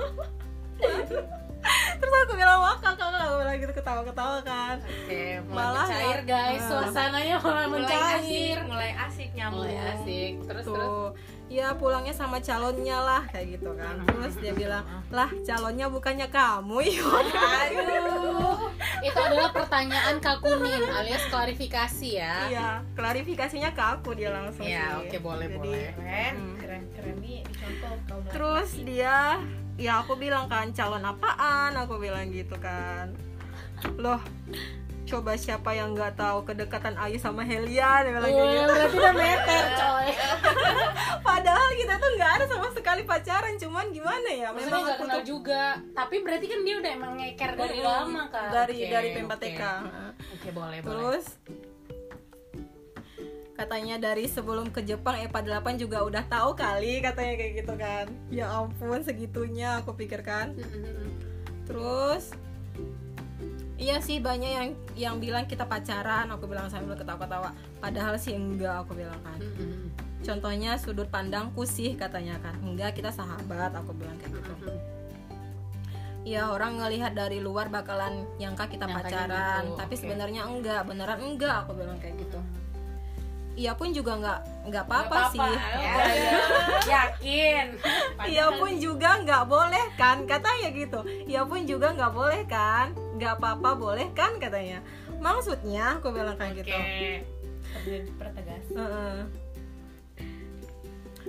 [1.99, 6.14] Terus aku bilang wah kakak Aku bilang gitu ketawa-ketawa kan Oke, mulai Malah ya.
[6.22, 6.62] guys.
[6.62, 6.68] Ah.
[6.70, 8.18] Suasananya mulai mulai mencair.
[8.22, 10.33] asik mulai asik nyambung Mulai asik.
[10.46, 11.11] Terus terus.
[11.46, 16.76] Ya pulangnya sama calonnya lah kayak gitu kan terus dia bilang lah calonnya bukannya kamu
[16.88, 18.66] ya Aduh.
[18.98, 22.35] Itu adalah pertanyaan Kak Kunin alias klarifikasi ya.
[22.48, 25.06] iya klarifikasinya ke aku dia langsung Iya, sih.
[25.06, 25.88] oke boleh Jadi, boleh.
[25.94, 26.56] keren Hmm.
[26.59, 29.38] keren keren nih dicontoh kaum terus dia
[29.76, 33.14] ya aku bilang kan calon apaan aku bilang gitu kan
[33.94, 34.18] loh
[35.07, 38.97] coba siapa yang nggak tahu kedekatan Ayu sama Helia dia bilang kayak Wah, gitu berarti
[38.97, 40.09] udah meter coy.
[41.23, 45.03] padahal kita tuh nggak ada sama sekali pacaran cuman gimana ya Maksudnya memang nggak aku
[45.05, 45.62] kenal tuh juga.
[45.92, 48.49] Tapi berarti kan dia udah emang ngeker dari Mm, lama kan.
[48.53, 49.14] dari Oke, dari oke.
[49.16, 49.62] PMPTK
[50.33, 50.83] Oke, boleh boleh.
[50.83, 51.27] Terus
[53.55, 58.05] katanya dari sebelum ke Jepang EPA 8 juga udah tahu kali katanya kayak gitu kan.
[58.29, 60.53] Ya ampun segitunya aku pikirkan.
[61.64, 62.31] Terus
[63.76, 67.52] Iya sih banyak yang yang bilang kita pacaran, aku bilang sambil ketawa-ketawa.
[67.76, 69.36] Padahal sih enggak, aku bilang kan.
[69.36, 69.92] Mm-mm.
[70.24, 72.56] Contohnya sudut pandangku sih katanya kan.
[72.64, 74.72] Enggak, kita sahabat, aku bilang kayak gitu.
[76.26, 80.00] Ya orang ngelihat dari luar bakalan nyangka kita Nyangkanya pacaran, gitu, tapi oke.
[80.02, 82.40] sebenarnya enggak, beneran enggak aku bilang kayak gitu.
[83.57, 85.40] Iya pun juga nggak nggak apa-apa sih.
[85.40, 86.38] Ya, ya.
[86.95, 87.66] yakin.
[88.29, 91.01] Iya pun juga nggak boleh kan katanya gitu.
[91.25, 94.85] Iya pun juga nggak boleh kan nggak apa-apa boleh kan katanya.
[95.19, 96.77] Maksudnya aku bilang kayak gitu.
[98.21, 99.19] Pertegas uh -uh.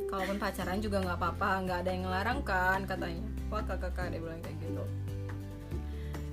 [0.07, 3.23] kalaupun pacaran juga nggak apa-apa nggak ada yang ngelarang kan katanya.
[3.47, 4.83] Wah kakak dia bilang kayak gitu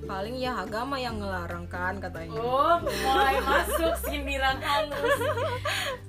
[0.04, 2.36] paling ya agama yang ngelarang kan katanya.
[2.36, 5.20] Oh mulai masuk sindiran halus.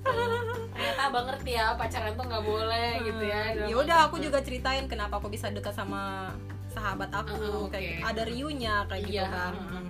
[0.04, 3.42] Ternyata abang ngerti ya pacaran tuh nggak boleh gitu ya.
[3.66, 6.32] Ya udah aku juga ceritain kenapa aku bisa dekat sama
[6.70, 7.36] sahabat aku.
[7.40, 8.00] Uh, okay.
[8.00, 9.28] kayak ada riunya kayak gitu iya.
[9.32, 9.52] kan.
[9.56, 9.88] uh.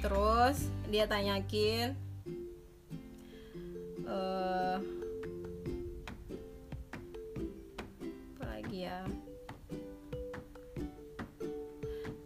[0.00, 1.92] terus dia tanyakin
[4.08, 4.80] uh,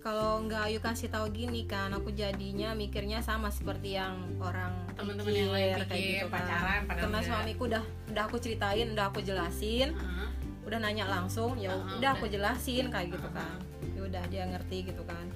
[0.04, 5.32] kalau nggak Ayu kasih tahu gini kan aku jadinya mikirnya sama seperti yang orang teman-teman
[5.32, 6.44] yang lain kayak gitu kan.
[6.44, 10.28] pacaran karena suamiku udah udah aku ceritain udah aku jelasin uh-huh.
[10.68, 13.40] udah nanya langsung ya uh-huh, udah aku jelasin kayak gitu uh-huh.
[13.40, 13.56] kan
[13.96, 15.26] ya udah dia ngerti gitu kan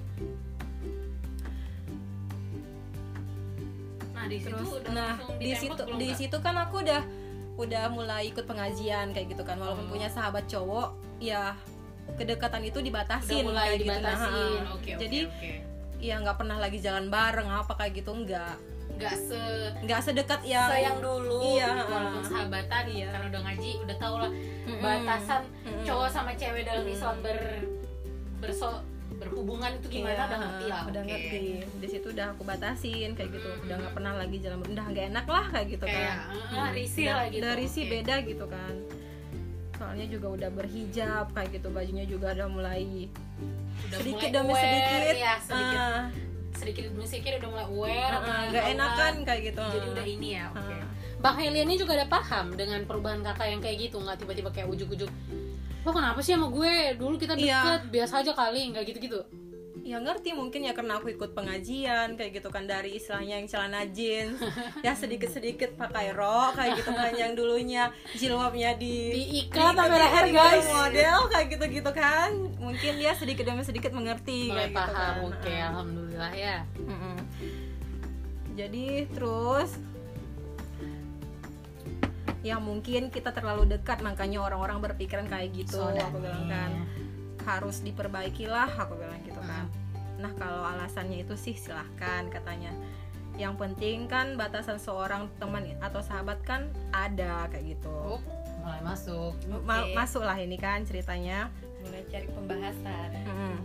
[4.13, 7.01] nah di situ Terus, nah di situ di situ kan aku udah
[7.57, 9.91] udah mulai ikut pengajian kayak gitu kan walaupun oh.
[9.97, 11.57] punya sahabat cowok ya
[12.15, 14.25] kedekatan itu dibatasin Udah mulai kayak dibatasin.
[14.25, 15.55] gitu nah, okay, jadi okay.
[15.99, 18.55] ya nggak pernah lagi jalan bareng apa kayak gitu enggak
[18.99, 19.41] nggak se
[19.85, 23.07] nggak sedekat yang sayang dulu iya walaupun sahabatan iya.
[23.13, 24.81] karena udah ngaji udah tau lah mm-hmm.
[24.81, 25.85] batasan mm-hmm.
[25.87, 26.97] cowok sama cewek dalam mm-hmm.
[26.99, 27.39] Islam ber
[28.39, 28.69] berso
[29.19, 31.11] berhubungan itu gimana iya, udah ngerti lah udah okay.
[31.11, 31.43] ngerti
[31.79, 33.65] di situ udah aku batasin kayak gitu mm-hmm.
[33.67, 37.05] udah nggak pernah lagi jalan udah nggak enak lah kayak gitu kayak, kan uh, risih
[37.07, 37.91] lah gitu udah risih okay.
[37.99, 38.73] beda gitu kan
[39.89, 43.09] soalnya juga udah berhijab kayak gitu bajunya juga udah mulai
[43.89, 46.01] udah sedikit mulai demi sedikit ya, sedikit uh,
[46.53, 50.29] sedikit demi sedikit udah mulai aware uh, nggak uh, enakan kayak gitu jadi udah ini
[50.37, 50.77] ya oke okay.
[50.77, 50.87] uh.
[51.25, 54.69] Bang Helian ini juga ada paham dengan perubahan kakak yang kayak gitu nggak tiba-tiba kayak
[54.69, 55.09] ujuk-ujuk
[55.81, 57.65] lo kenapa sih sama gue dulu kita iya.
[57.65, 57.89] deket iya.
[57.89, 59.25] biasa aja kali nggak gitu-gitu
[59.89, 63.89] ya ngerti mungkin ya karena aku ikut pengajian kayak gitu kan dari istilahnya yang celana
[63.89, 64.37] jeans
[64.85, 70.25] ya sedikit sedikit pakai rok kayak gitu kan yang dulunya jilbabnya di diikat sampai leher
[70.29, 70.69] guys.
[70.69, 72.29] Model kayak gitu gitu kan.
[72.61, 75.15] Mungkin dia sedikit demi sedikit mengerti Mulai kayak paham, gitu kan.
[75.25, 76.57] oke okay, alhamdulillah ya.
[76.77, 77.15] Mm -mm.
[78.53, 79.71] jadi terus
[82.45, 86.05] ya mungkin kita terlalu dekat makanya orang-orang berpikiran kayak gitu Soalnya.
[86.07, 86.71] aku bilang kan.
[87.47, 89.67] harus diperbaiki lah aku bilang gitu kan
[90.19, 92.75] nah kalau alasannya itu sih silahkan katanya.
[93.39, 98.19] Yang penting kan batasan seorang teman atau sahabat kan ada kayak gitu.
[98.19, 98.21] Oh,
[98.59, 99.33] mulai masuk.
[99.63, 101.47] Ma masuk lah ini kan ceritanya.
[101.87, 103.09] Mulai cari pembahasan.
[103.25, 103.57] Hmm.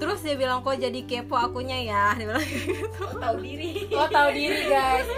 [0.00, 2.04] terus dia bilang kok jadi kepo akunya ya?
[2.16, 3.04] Dia bilang gitu.
[3.04, 3.70] Oh, tahu diri?
[3.92, 5.08] Oh tahu diri guys?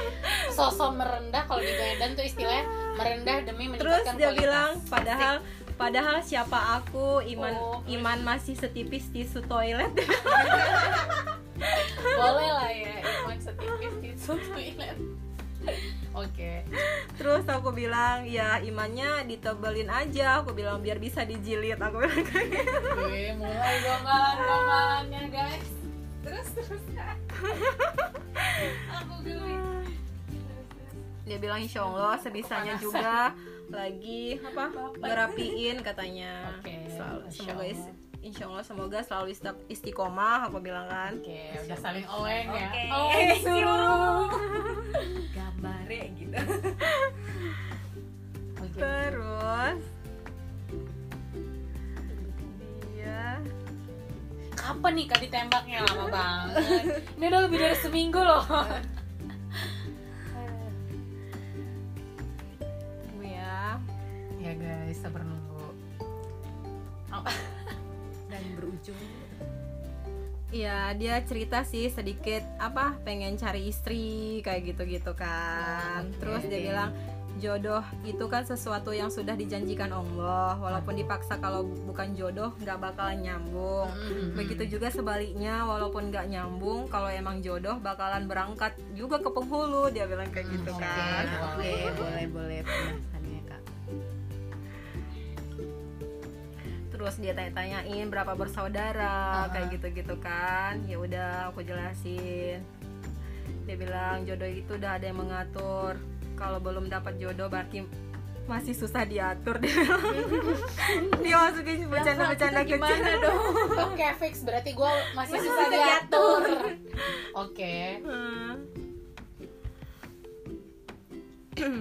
[0.51, 5.43] Sosok merendah kalau di Medan tuh istilahnya merendah demi meningkatkan terus dia bilang padahal
[5.75, 9.91] Padahal siapa aku iman oh, iman masih setipis tisu toilet.
[12.21, 14.99] Boleh lah ya iman setipis tisu toilet.
[16.15, 16.31] Oke.
[16.31, 16.59] Okay.
[17.19, 20.39] Terus aku bilang ya imannya ditebelin aja.
[20.43, 21.83] Aku bilang biar bisa dijilid.
[21.83, 22.79] Aku bilang kayak gitu.
[22.95, 25.71] Oke, mulai gombalan-gombalannya guys.
[26.23, 26.85] Terus terus.
[28.95, 29.59] aku geli.
[31.25, 33.33] Dia bilang insya Allah sebisanya juga
[33.71, 34.65] lagi apa
[35.01, 36.53] ngerapiin katanya.
[36.61, 37.83] Okay, selalu, semoga is,
[38.21, 39.29] insya Allah semoga selalu
[39.69, 41.13] istiqomah aku bilang kan.
[41.21, 42.69] Oke okay, udah saling oleng ya.
[42.71, 42.89] Okay.
[42.91, 44.27] oleng suruh.
[45.37, 46.37] Gambare gitu.
[48.65, 48.81] Okay.
[48.81, 49.81] terus?
[52.91, 53.39] Dia
[54.57, 55.79] kapan nih kak ditembaknya?
[55.85, 56.57] Lama banget.
[57.15, 58.43] Ini udah lebih dari seminggu loh
[64.45, 65.65] ya guys sabar nunggu
[67.17, 67.25] oh.
[68.31, 69.01] dan berujung
[70.55, 76.07] Iya dia cerita sih sedikit apa pengen cari istri kayak gitu-gitu kan.
[76.07, 76.19] Oh, okay.
[76.23, 76.91] Terus dia bilang
[77.43, 83.27] jodoh itu kan sesuatu yang sudah dijanjikan Allah walaupun dipaksa kalau bukan jodoh nggak bakalan
[83.27, 84.39] nyambung mm-hmm.
[84.39, 90.07] begitu juga sebaliknya walaupun nggak nyambung kalau emang jodoh bakalan berangkat juga ke penghulu dia
[90.07, 92.61] bilang kayak gitu okay, kan boleh boleh boleh
[97.05, 99.13] terus dia tanya-tanyain berapa bersaudara?
[99.13, 99.47] Uh -huh.
[99.53, 100.81] kayak gitu-gitu kan.
[100.89, 102.65] Ya udah aku jelasin.
[103.69, 106.01] Dia bilang jodoh itu udah ada yang mengatur.
[106.33, 107.85] Kalau belum dapat jodoh berarti
[108.49, 109.61] masih susah diatur.
[109.65, 109.85] Dia
[111.21, 113.41] dia masukin bercanda-bercanda gimana dong?
[113.85, 114.41] Oke okay, fix.
[114.41, 116.43] Berarti gue masih susah diatur.
[117.37, 117.53] oke.
[117.53, 118.01] Okay.
[118.01, 118.53] hmm.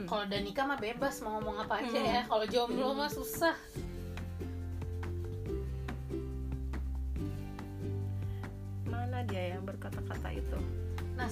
[0.07, 2.21] kalau udah nikah mah bebas mau ngomong apa aja ya.
[2.27, 3.55] Kalau jomblo mah susah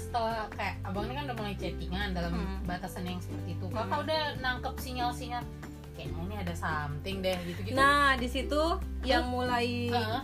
[0.02, 2.58] setelah kayak abang ini kan udah mulai chattingan dalam Hmm.
[2.66, 4.04] batasan yang seperti itu kakak Hmm.
[4.04, 5.44] udah nangkep sinyal-sinyal
[5.94, 8.62] kayaknya ini ada something deh gitu-gitu nah di situ
[9.04, 10.22] yang mulai Heeh.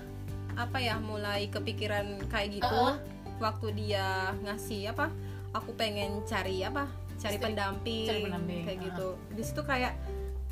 [0.56, 2.98] apa ya mulai kepikiran kayak gitu Uh-uh.
[3.38, 5.13] waktu dia ngasih apa
[5.54, 8.88] aku pengen cari apa cari pendamping, cari pendamping, kayak uh-uh.
[8.90, 9.94] gitu di situ kayak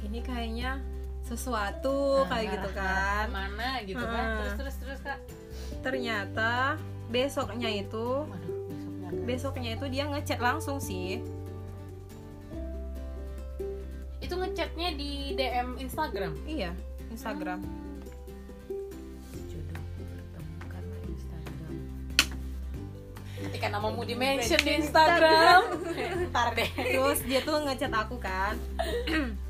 [0.02, 0.78] ini kayaknya
[1.26, 4.38] sesuatu Nah, kayak gitu kan ke mana gitu kan Heeh.
[4.38, 5.20] terus terus terus kak
[5.82, 8.55] ternyata besoknya itu waduh
[9.26, 11.22] besoknya itu dia ngechat langsung sih.
[14.20, 16.34] Itu ngechatnya di DM Instagram?
[16.50, 16.74] Iya
[17.14, 17.62] Instagram.
[19.48, 21.74] Jodoh bertemu karena Instagram.
[23.46, 25.62] Ketika namamu di mention di Instagram.
[26.34, 26.70] Ntar deh.
[26.74, 28.58] Terus dia tuh ngechat aku kan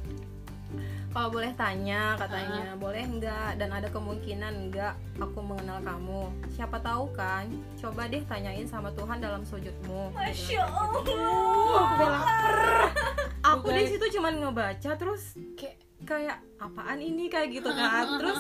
[1.16, 6.28] kalau boleh tanya katanya boleh enggak dan ada kemungkinan enggak aku mengenal kamu?
[6.52, 7.48] Siapa tahu kan?
[7.80, 10.12] Coba deh tanyain sama Tuhan dalam sujudmu.
[10.12, 10.68] Masya
[11.16, 12.20] Uh, Allah.
[13.48, 17.32] Aku di situ cuman ngebaca terus kayak kayak apaan ini?
[17.32, 18.06] Kayak gitu kan.
[18.20, 18.40] Terus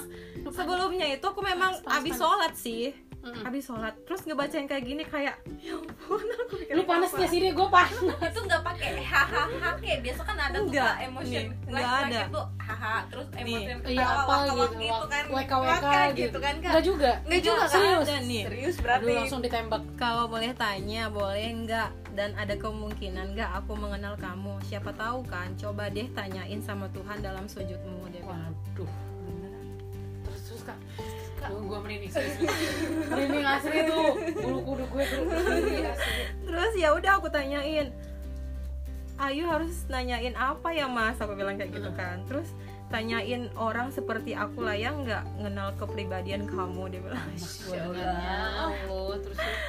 [0.51, 2.21] sebelumnya itu aku memang Panas, abis panas.
[2.21, 2.83] sholat sih
[3.25, 3.41] Mm-mm.
[3.43, 3.93] abis sholat.
[4.05, 7.51] Terus ngebaca yang kayak gini kayak ya ampun aku pikir lu panas gak sih dia
[7.51, 7.97] gue panas.
[7.97, 11.43] Itu nggak pakai hahaha kayak biasa kan ada tuh Enggak, emotion.
[11.65, 12.21] Enggak like ada.
[12.23, 15.23] itu haha terus emotion iya ketawa apa wak-wak gitu gitu kan.
[15.25, 16.37] WK Waka gitu.
[16.37, 16.69] kan kak?
[16.69, 17.11] Enggak juga.
[17.25, 17.69] Enggak juga, Kak.
[17.73, 18.05] serius.
[18.05, 18.43] Ada nih.
[18.45, 19.13] serius Aduh, berarti.
[19.17, 19.81] langsung ditembak.
[19.95, 24.53] Kalau boleh tanya boleh enggak dan ada kemungkinan enggak aku mengenal kamu?
[24.61, 25.49] Siapa tahu kan?
[25.55, 28.89] Coba deh tanyain sama Tuhan dalam sujudmu dia bilang waduh
[31.45, 31.49] kak.
[31.53, 32.11] Gue merinding
[33.13, 34.09] merinding asli tuh.
[34.41, 35.23] Bulu kuduk gue tuh.
[36.49, 37.93] Terus ya udah aku tanyain
[39.15, 41.15] Ayu harus nanyain apa ya mas?
[41.23, 42.27] Aku bilang kayak gitu kan.
[42.27, 42.51] Terus
[42.91, 47.23] tanyain orang seperti aku lah yang nggak ngenal kepribadian kamu dia bilang.
[47.71, 48.11] Dengarnya
[48.67, 49.17] Allah.
[49.23, 49.61] terus terus.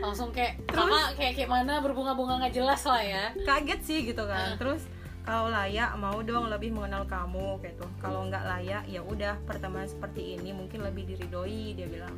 [0.00, 3.24] langsung kayak kakak kayak kayak mana berbunga-bunga nggak jelas lah ya.
[3.44, 4.56] Kaget sih gitu kan.
[4.56, 4.58] Ah.
[4.58, 4.88] terus
[5.22, 7.90] kalau layak mau dong lebih mengenal kamu kayak tuh.
[8.02, 12.14] Kalau nggak layak ya udah pertemanan seperti ini mungkin lebih diridoi dia bilang.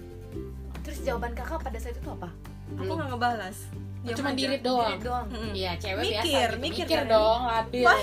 [0.80, 2.32] Terus jawaban kakak pada saat itu apa?
[2.80, 3.58] Aku nggak ngebalas.
[4.04, 4.36] Diam cuma aja.
[4.36, 4.88] dirit doang?
[4.92, 5.26] Dirit doang.
[5.32, 5.52] Mm-mm.
[5.56, 6.60] Iya cewek Mikir, biasa gitu.
[6.60, 7.06] mikir mikir, kan.
[7.08, 7.94] dong labil ya.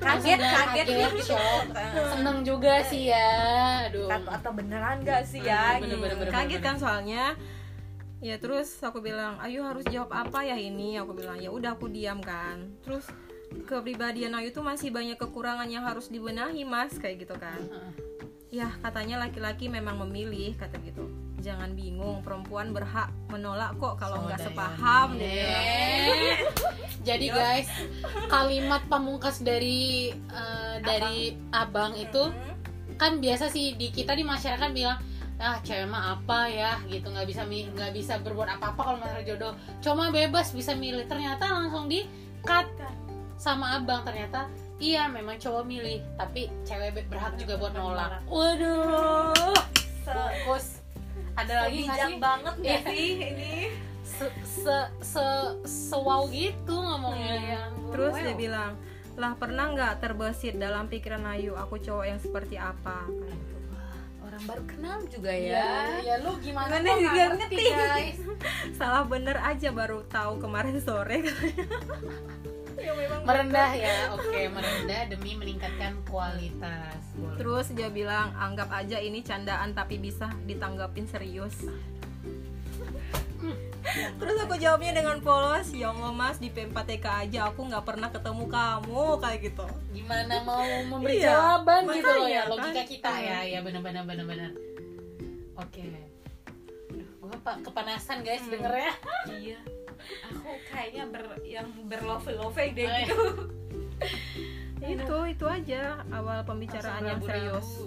[0.00, 1.24] kaget kaget kaget.
[1.24, 1.64] shock.
[2.16, 3.32] Seneng juga sih ya.
[3.92, 4.08] Aduh.
[4.08, 5.76] Atau, atau beneran gak sih ya?
[5.76, 6.32] Bener, bener, bener.
[6.32, 7.36] kaget kan soalnya?
[8.24, 10.96] Ya terus aku bilang Ayu harus jawab apa ya ini?
[10.96, 12.72] Aku bilang ya udah aku diam kan.
[12.80, 13.04] Terus
[13.64, 17.58] kepribadian Ayu tuh masih banyak kekurangan yang harus dibenahi mas kayak gitu kan.
[18.52, 21.08] Ya katanya laki-laki memang memilih kata gitu.
[21.40, 25.16] Jangan bingung perempuan berhak menolak kok kalau nggak sepaham.
[25.16, 26.36] Eh.
[27.08, 27.66] Jadi guys,
[28.28, 31.96] kalimat pamungkas dari eh, dari abang.
[31.96, 32.28] itu
[33.00, 35.00] kan biasa sih di kita di masyarakat bilang
[35.42, 36.72] ah cewek mah apa ya?
[36.92, 39.56] Gitu nggak bisa nggak bisa berbuat apa apa kalau masalah jodoh.
[39.80, 41.08] Cuma bebas bisa milih.
[41.08, 42.04] Ternyata langsung di
[42.44, 42.68] cut
[43.42, 44.02] sama abang.
[44.02, 44.46] Ternyata
[44.78, 48.22] iya memang cowok milih tapi cewek be- berhak juga buat nolak.
[48.24, 49.58] waduh.
[50.00, 50.78] Fokus.
[51.32, 52.18] Ada lagi nggak bijak sih?
[52.20, 52.80] banget gak Iya.
[52.86, 53.54] sih ini?
[54.04, 55.26] Se se se
[55.64, 57.32] sewow gitu ngomongnya.
[57.32, 57.48] Hmm.
[57.48, 58.22] ya terus Wow.
[58.22, 58.72] dia bilang
[59.14, 63.04] lah pernah nggak terbesit dalam pikiran Ayu aku cowok yang seperti apa?
[63.04, 63.56] Kayak gitu.
[64.22, 65.52] orang baru kenal juga ya.
[65.52, 67.64] Ya ya lu gimana Mana kok nggak juga ngerti ngerti.
[67.70, 68.18] guys?
[68.78, 71.64] Salah bener aja baru tahu kemarin sore katanya
[72.82, 77.36] ya memang merendah ya oke merendah demi meningkatkan kualitas Boleh.
[77.36, 81.52] Terus dia bilang anggap aja ini candaan tapi bisa ditanggapin serius.
[84.14, 88.44] Terus aku jawabnya dengan polos, ya Allah mas di P4TK aja aku nggak pernah ketemu
[88.46, 89.66] kamu kayak gitu.
[89.92, 92.50] gimana mau memberi Iya, jawaban gitu loh ya kan.
[92.50, 93.24] logika kita Hmm.
[93.24, 94.50] ya ya benar-benar benar-benar
[95.54, 96.06] oke Aduh,
[97.32, 98.52] gua pak kepanasan guys Hmm.
[98.52, 98.92] denger ya
[99.32, 99.58] iya
[100.28, 103.00] aku kayaknya ber yang berlove love deh Oh, iya.
[103.02, 103.20] gitu
[104.82, 107.86] Itu itu aja awal pembicaraan yang serius.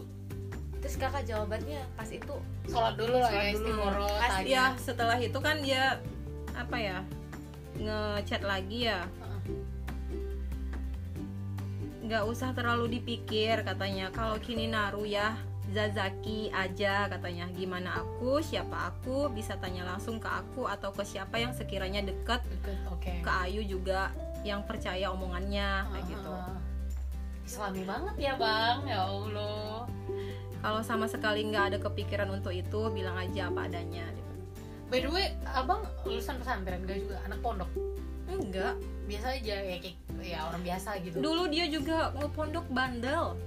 [0.79, 2.35] terus kakak jawabannya pas itu
[2.65, 3.67] sholat dulu lah ya dulu.
[3.67, 5.99] istiqoroh Pas Ya setelah itu kan dia
[6.55, 6.97] apa ya
[7.75, 9.03] ngechat lagi ya.
[11.99, 14.07] Nggak usah terlalu dipikir katanya.
[14.09, 15.35] Kalau kini naru ya
[15.76, 17.51] Zazaki aja katanya.
[17.51, 22.39] Gimana aku, siapa aku, bisa tanya langsung ke aku atau ke siapa yang sekiranya deket
[22.47, 24.15] Deket, oke ke Ayu juga
[24.47, 26.32] yang percaya omongannya kayak gitu.
[26.32, 26.55] Ah,
[27.43, 29.84] Islami banget ya bang ya Allah
[30.63, 34.07] Kalau sama sekali nggak ada kepikiran untuk itu, bilang aja apa adanya.
[34.09, 34.32] gitu.
[34.89, 37.69] by the way abang lulusan pesantren gak juga anak pondok
[38.26, 38.73] enggak
[39.05, 43.38] biasa aja ya kayak ya orang biasa gitu dulu dia juga ngepondok bandel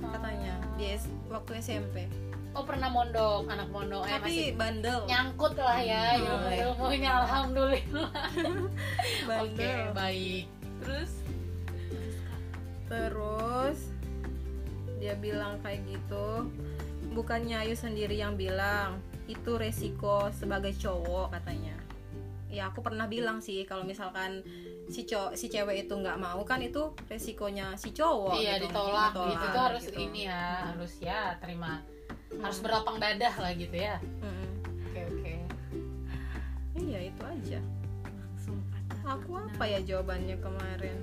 [0.00, 2.08] katanya di S- waktu SMP
[2.50, 5.00] oh pernah mondok anak mondok eh, tapi masih bandel.
[5.06, 8.10] nyangkut lah ya ilmu ilmunya alhamdulillah.
[9.22, 9.80] Oke bandel.
[9.94, 10.44] baik.
[10.82, 11.12] Terus?
[12.90, 13.78] Terus
[14.98, 16.50] dia bilang kayak gitu
[17.14, 18.98] bukannya Ayu sendiri yang bilang
[19.30, 21.78] itu resiko sebagai cowok katanya.
[22.50, 24.42] Ya aku pernah bilang sih kalau misalkan
[24.90, 28.68] si cowok si cewek itu nggak mau kan itu resikonya si cowok iya gitu.
[28.68, 29.98] ditolak, Ditolak, gitu tuh harus gitu.
[30.02, 30.42] ini ya
[30.74, 31.80] harus ya terima
[32.42, 33.98] harus berlapang dadah lah gitu ya.
[34.22, 34.50] Mm-mm.
[34.86, 35.34] oke oke.
[36.78, 37.58] Iya itu aja.
[38.06, 38.58] Langsung
[39.02, 40.98] aku apa ya jawabannya kemarin?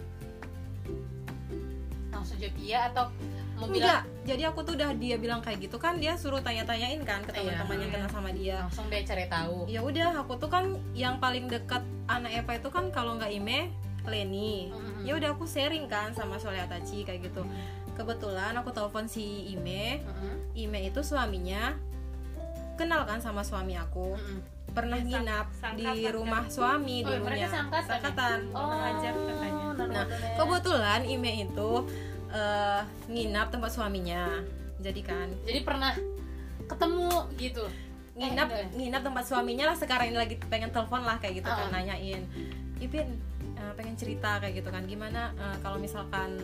[2.09, 3.11] Langsung jawab iya atau
[3.57, 7.01] mau enggak bilang jadi aku tuh udah dia bilang kayak gitu kan dia suruh tanya-tanyain
[7.01, 7.57] kan ke Iya.
[7.57, 11.17] teman-teman yang kenal sama dia langsung dia cari tahu ya udah aku tuh kan yang
[11.17, 14.69] paling dekat anak Eva itu kan kalau nggak Ime Leni
[15.01, 17.43] ya udah aku sharing kan sama Soleh Atachi kayak gitu
[17.91, 20.53] kebetulan aku telepon si Ime Mm-mm.
[20.55, 21.73] Ime itu suaminya
[22.75, 24.13] kenal kan sama suami aku
[24.69, 26.13] pernah Ya, sang- nginap di sangkatan kan?
[26.13, 27.89] rumah suami Oh, dulunya mereka sangkatan ya?
[27.89, 28.39] Sangkatan.
[28.53, 29.63] oh ajar katanya.
[29.87, 30.05] Nah,
[30.35, 31.71] kebetulan Ime itu
[32.29, 34.43] eh, nginap tempat suaminya.
[34.77, 35.27] Jadi kan.
[35.43, 35.93] Jadi pernah
[36.63, 37.63] ketemu gitu?
[38.13, 41.69] Nginap Eh, nginap tempat suaminya lah sekarang ini lagi pengen telepon lah kayak gitu kan
[41.69, 41.73] Ah.
[41.73, 42.25] nanyain.
[42.77, 43.07] Ipin
[43.53, 44.85] eh, pengen cerita kayak gitu kan.
[44.85, 46.37] Gimana eh, kalau misalkan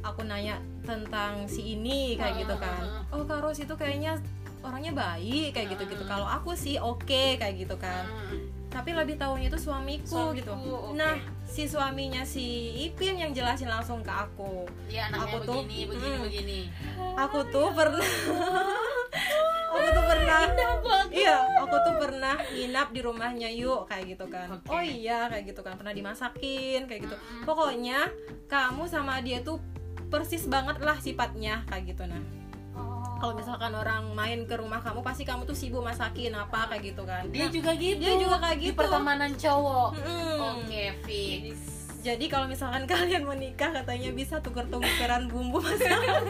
[0.00, 2.82] aku nanya tentang si ini kayak Ah, gitu ah, kan.
[3.10, 4.20] oh Kak Ros itu kayaknya
[4.60, 8.04] orangnya baik kayak gitu gitu kalau aku sih oke kayak gitu kan.
[8.74, 10.92] Tapi lebih tahunya itu suamiku, Suamiku, gitu oke.
[10.92, 11.14] nah
[11.44, 12.42] si suaminya si
[12.82, 16.24] Ipin yang jelasin langsung ke aku Iya anaknya Aku tuh- begini, begini, Hmm.
[16.24, 16.60] begini.
[17.14, 18.02] aku tuh pernah
[19.70, 20.40] aku tuh pernah
[21.10, 24.66] iya aku tuh pernah nginap di rumahnya yuk kayak gitu kan Oke.
[24.68, 28.10] oh iya kayak gitu kan pernah dimasakin kayak gitu pokoknya
[28.46, 29.58] kamu sama dia tuh
[30.06, 32.22] persis banget lah sifatnya kayak gitu nah.
[33.24, 37.02] Kalau misalkan orang main ke rumah kamu pasti kamu tuh sibuk masakin apa kayak gitu
[37.02, 37.96] kan dia Nah, juga gitu.
[37.96, 38.76] dia juga kayak Di gitu.
[38.76, 39.90] pertemanan cowok.
[39.96, 40.36] mm-mm.
[40.60, 41.56] Oke, fix.
[42.00, 46.28] jadi kalau misalkan kalian menikah katanya bisa tuker-tukeran bumbu masakan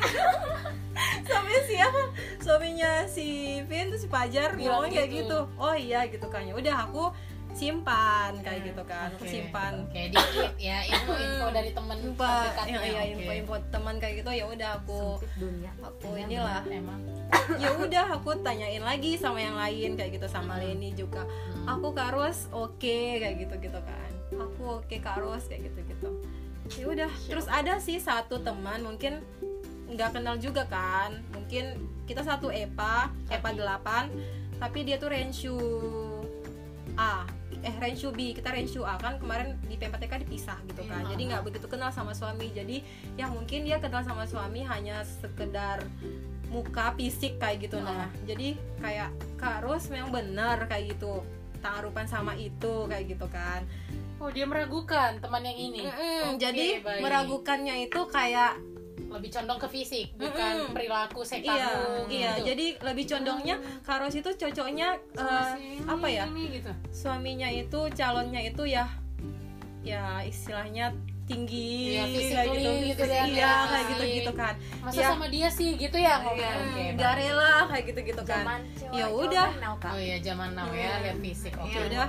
[1.27, 2.03] sampai siapa
[2.39, 3.27] suaminya si
[3.65, 5.39] Vin tuh si Pajar Bilang bilang kayak gitu.
[5.43, 7.11] gitu oh iya gitu kan ya udah aku
[7.55, 9.09] simpan kayak gitu kan.
[9.15, 9.31] Oke.
[9.31, 9.73] simpan.
[9.87, 12.79] Oke, dikit ya info-info dari teman info terdekatnya.
[12.83, 15.73] iya, iya, info-info teman kayak gitu ya udah aku dunia.
[15.81, 16.63] aku Iya, inilah.
[16.69, 17.01] emang.
[17.63, 21.25] ya udah aku tanyain lagi sama yang lain kayak gitu sama Leni juga.
[21.25, 21.81] Hmm.
[21.81, 24.11] aku Kak Ros oke kayak gitu gitu kan.
[24.35, 26.11] Aku oke Kak Ros kayak gitu gitu
[26.81, 29.21] ya udah terus ada sih satu teman mungkin
[29.93, 31.21] nggak kenal juga kan.
[31.37, 31.77] Mungkin
[32.09, 34.79] kita satu EPA EPA 8 tapi?
[34.83, 35.57] dia tuh Renshu
[36.97, 37.29] A
[37.65, 41.09] eh Renshu B kita Renshu A kan kemarin di PMPTK dipisah gitu kan.
[41.09, 41.17] Iya.
[41.17, 42.53] jadi nggak begitu kenal sama suami.
[42.53, 42.85] Jadi
[43.17, 45.81] ya mungkin dia kenal sama suami hanya sekedar
[46.53, 48.07] muka fisik kayak gitu nah.
[48.29, 49.11] Jadi kayak
[49.41, 51.25] Kak Ros memang benar kayak gitu.
[51.65, 53.65] Tarupan sama itu kayak gitu kan.
[54.21, 55.83] Oh, dia meragukan teman yang ini.
[55.85, 57.01] Mm-mm, Oke, jadi baik.
[57.03, 58.57] meragukannya itu kayak
[59.15, 60.75] lebih condong ke fisik, bukan Mm-mm.
[60.75, 62.11] perilaku sekamu iya gitu.
[62.11, 64.99] iya jadi lebih condongnya Kak Ros itu cocoknya
[65.55, 66.73] ini, apa ya ini gitu.
[66.91, 68.91] suaminya itu calonnya itu ya
[69.81, 70.91] ya istilahnya
[71.25, 75.07] tinggi Iya, kayak physically gitu deh, iya ya, kayak gitu gitu kan Masa Ya.
[75.09, 76.37] sama dia sih gitu ya ngomong.
[76.37, 77.21] Iya, Oke, nggak baik.
[77.25, 78.45] rela kayak gitu gitu kan
[78.93, 79.49] Ya udah.
[79.89, 81.03] Oh iya, zaman now ya, Hmm.
[81.03, 81.55] lihat fisik.
[81.57, 81.73] Oke.
[81.73, 82.07] Ya udah.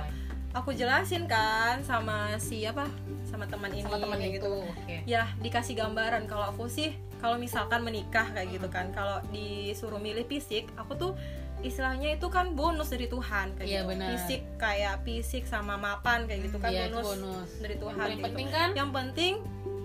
[0.56, 2.88] Aku jelasin kan sama siapa
[3.22, 4.54] sama teman ini Sama teman kayak itu.
[4.64, 4.96] Oke.
[5.04, 10.24] ya dikasih gambaran kalau aku sih kalau misalkan menikah kayak gitu kan kalau disuruh milih
[10.24, 11.12] fisik aku tuh
[11.58, 14.08] istilahnya itu kan bonus dari Tuhan kayak Iya, gitu benar.
[14.10, 17.48] fisik kayak fisik sama mapan kayak gitu kan itu bonus, bonus.
[17.58, 18.26] dari Yang Tuhan paling kayak gitu.
[18.26, 19.34] penting kan yang penting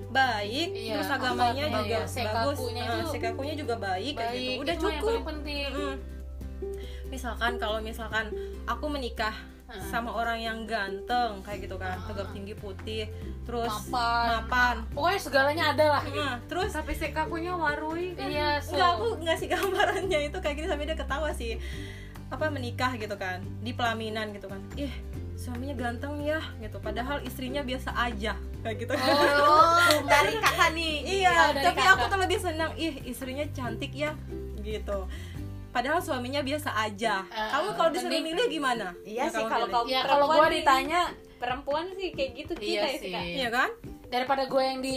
[0.10, 2.58] baik Iya, terus agamanya juga iya, bagus
[3.10, 4.40] sekakunya juga baik, kayak baik.
[4.40, 5.70] gitu itu mah udah yang cukup penting.
[5.72, 5.96] Mm-mm.
[7.08, 8.26] misalkan kalau misalkan
[8.66, 9.36] aku menikah
[9.82, 11.96] Sama orang yang ganteng kayak gitu kan.
[12.04, 13.08] Tegap tinggi putih
[13.42, 14.28] terus Mapan.
[14.42, 14.76] mapan.
[14.90, 16.04] Pokoknya segalanya ada lah.
[16.06, 18.28] Nah, terus tapi sekakunya warui kan?
[18.28, 18.74] Iya, so.
[18.74, 21.56] Enggak, aku ngasih gambarannya itu kayak gini sampai dia ketawa sih.
[22.28, 24.60] Apa menikah gitu kan di pelaminan gitu kan.
[24.76, 24.92] Ih
[25.34, 26.78] suaminya ganteng ya gitu.
[26.78, 29.08] Padahal istrinya biasa aja kayak gitu kan.
[29.42, 30.96] Oh, dari kakak nih.
[31.20, 31.98] Iya Oh, tapi kakak.
[31.98, 34.14] aku tuh lebih senang ih istrinya cantik ya
[34.62, 35.10] gitu
[35.72, 37.24] padahal suaminya biasa aja.
[37.26, 38.88] Eh, kamu kalau disuruh mending- milih gimana?
[39.02, 41.02] Iya Ya, sih kalau kau Ya, kalau nih- ditanya
[41.36, 43.10] perempuan sih kayak gitu kita Iya ya sih.
[43.10, 43.22] Kak.
[43.22, 43.34] Sih.
[43.36, 43.70] iya kan?
[44.08, 44.96] Daripada gue yang di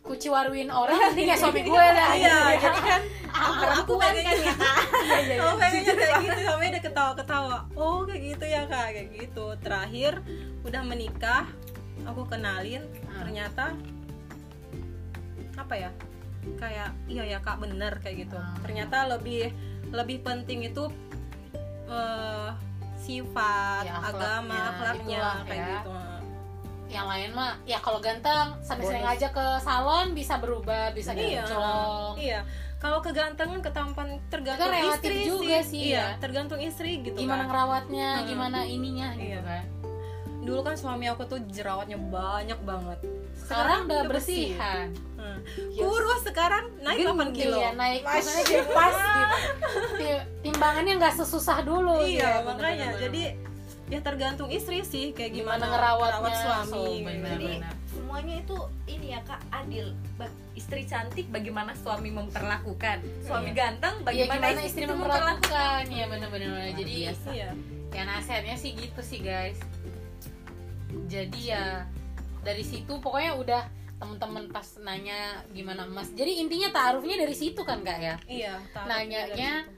[0.00, 2.56] kuci waruin orang nanti kayak suami gue lah iya gitu ya.
[2.64, 4.76] jadi kan ah, perempuan kan ya kak.
[5.36, 7.58] Aku pengennya kayak gitu sampai dia deh ketawa-ketawa.
[7.76, 9.46] Oh kayak gitu ya kak kayak gitu.
[9.58, 10.12] Terakhir
[10.62, 11.44] udah menikah
[12.04, 13.20] aku kenalin Hmm.
[13.20, 13.76] ternyata
[15.56, 15.90] apa ya
[16.56, 18.58] kayak iya ya kak bener kayak gitu Hmm.
[18.60, 19.50] ternyata lebih
[19.88, 20.86] lebih penting itu
[21.86, 22.48] eh,
[22.98, 25.70] sifat Ya, akhlaknya, agama akhlaknya itulah kayak ya.
[25.74, 25.92] gitu
[26.88, 29.14] yang lain mah ya kalau ganteng sering-sering Bonus.
[29.14, 32.40] aja ke salon bisa berubah bisa iya kinclong iya
[32.78, 36.06] kalau kegantengan ketampan tergantung Itu relatif istri juga sih, iya ya.
[36.16, 37.48] tergantung istri gitu gimana kan.
[37.50, 38.26] ngerawatnya Hmm.
[38.26, 39.40] gimana ininya gitu Iya.
[39.42, 39.64] kan
[40.40, 42.98] dulu kan suami aku tuh jerawatnya banyak banget
[43.40, 44.52] sekarang udah bersih.
[44.52, 45.38] bersihan Hmm.
[45.68, 45.80] Yes.
[45.80, 49.66] kurus sekarang naik 8 kilo Iya, naik Masya maksudnya jadi pas gitu
[49.96, 53.02] Ti- timbangannya nggak sesusah dulu iya gitu, makanya bener-bener.
[53.02, 53.22] jadi
[53.88, 57.04] ya tergantung istri sih kayak gimana, gimana, ngerawatnya merawat suami so, gitu.
[57.04, 57.72] bener, Jadi bener.
[57.88, 59.86] semuanya itu ini ya kak adil.
[60.14, 63.56] Ba- Istri cantik bagaimana suami memperlakukan, suami Iya.
[63.56, 67.28] ganteng Iya, bagaimana, gimana istri itu memperlakukan ya bener-bener jadi biasa.
[67.30, 67.48] iya
[67.88, 69.58] ya nasihatnya sih gitu sih guys
[71.06, 71.64] jadi ya
[72.40, 73.62] dari situ pokoknya udah
[73.98, 75.18] temen-temen pas nanya
[75.50, 78.54] gimana emas jadi intinya taarufnya dari situ kan kak ya iya
[78.86, 79.76] Nanyanya, dari situ.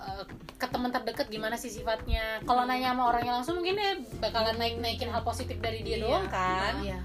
[0.00, 0.24] Eh,
[0.56, 4.80] ke teman terdekat gimana sih sifatnya kalau nanya sama orangnya langsung mungkin dia bakalan naik
[4.80, 6.02] naikin hal positif dari dia Iya.
[6.02, 7.00] doang kan Iya.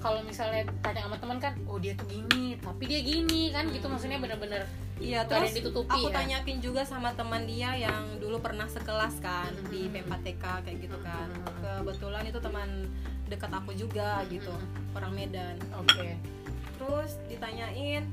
[0.00, 3.86] kalau misalnya tanya sama teman kan oh dia tuh gini tapi dia gini kan gitu
[3.86, 3.94] Hmm.
[3.94, 4.66] maksudnya bener-bener
[4.96, 6.14] iya terus yang ditutupi aku ya.
[6.16, 9.70] tanyakin juga sama teman dia yang dulu pernah sekelas kan Mhm.
[9.70, 11.86] di PMPTK kayak gitu kan Mhm.
[11.86, 12.90] kebetulan itu teman
[13.24, 14.96] dekat aku juga gitu Mhm.
[14.96, 15.56] orang Medan.
[15.80, 16.16] Oke.
[16.76, 18.04] Terus ditanyain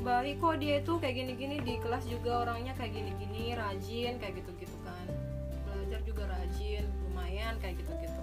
[0.00, 4.76] baik kok dia itu kayak gini-gini di kelas juga orangnya kayak gini-gini rajin kayak gitu-gitu
[4.82, 5.06] kan.
[5.64, 8.20] Belajar juga rajin lumayan kayak gitu-gitu.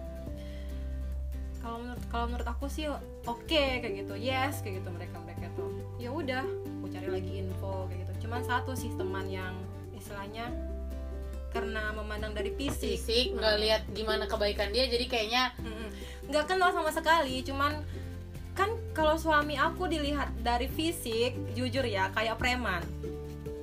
[1.62, 2.90] Kalau menurut kalau menurut aku sih
[3.24, 3.46] oke
[3.82, 4.14] kayak gitu.
[4.18, 5.70] Yes kayak gitu mereka mereka tuh.
[6.02, 6.42] Ya udah
[6.82, 8.26] aku cari lagi info kayak gitu.
[8.28, 9.54] Cuman satu sih teman yang
[9.94, 10.50] istilahnya
[11.52, 12.96] karena memandang dari fisik.
[12.98, 15.88] Fisik nggak lihat gimana kebaikan dia jadi kayaknya Mm-mm.
[16.28, 17.84] nggak kenal sama sekali cuman
[18.52, 22.84] kan kalau suami aku dilihat dari fisik jujur ya kayak preman.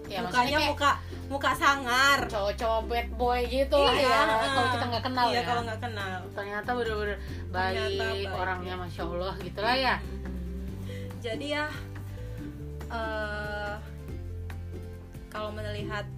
[0.09, 0.91] Ya mukanya kayak muka
[1.28, 2.24] muka sangar.
[2.24, 5.43] Cowok-cowok bad boy gitu lah ya Iya, kalau kita nggak kenal iya ya.
[5.45, 6.14] kalau nggak kenal.
[6.32, 7.18] Ternyata bener-bener
[7.53, 8.80] baik, Ternyata baik, orangnya ya.
[8.80, 9.95] masya allah gitu lah ya.
[11.20, 11.64] Jadi ya
[12.89, 13.74] eh,
[15.28, 16.09] kalau melihat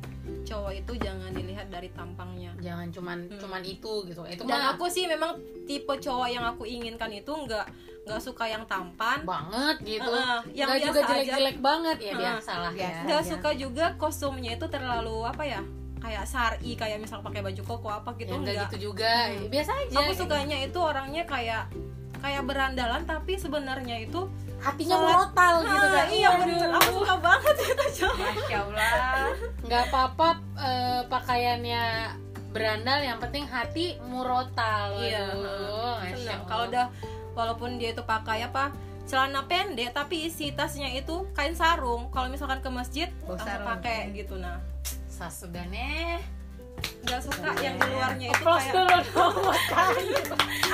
[0.40, 3.38] cowok itu jangan dilihat dari tampangnya jangan cuman Hmm.
[3.38, 7.66] cuman itu gitu itu dan aku sih memang tipe cowok yang aku inginkan itu nggak
[8.02, 11.12] nggak suka yang tampan banget gitu Heeh, yang nggak juga biasa aja.
[11.14, 12.18] jelek-jelek banget ya Heeh.
[12.18, 13.30] biasa lah ya nggak aja.
[13.30, 15.60] suka juga kostumnya itu terlalu apa ya
[15.98, 19.46] kayak sari kayak misal pakai baju koko apa gitu ya, nggak enggak gitu juga Hmm.
[19.48, 20.20] biasa aja aku gitu.
[20.24, 21.62] sukanya itu orangnya kayak
[22.16, 24.20] kayak berandalan tapi sebenarnya itu
[24.60, 26.68] hatinya merotal gitu kan iya bener.
[26.76, 28.92] Aku suka banget itu cowok Masya Allah.
[29.64, 30.28] nggak apa-apa
[30.60, 31.84] eh, pakaiannya
[32.50, 34.98] berandal yang penting hati murotal.
[35.00, 35.30] Iya,
[36.44, 36.86] kalau udah
[37.32, 38.74] walaupun dia itu pakai apa
[39.06, 42.10] celana pendek tapi isi tasnya itu kain sarung.
[42.12, 44.60] Kalau misalkan ke masjid Oh, langsung pakai gitu nah.
[45.08, 46.20] Sasudane
[46.80, 49.36] nggak suka yang di luarnya itu Applause kayak dulu dong.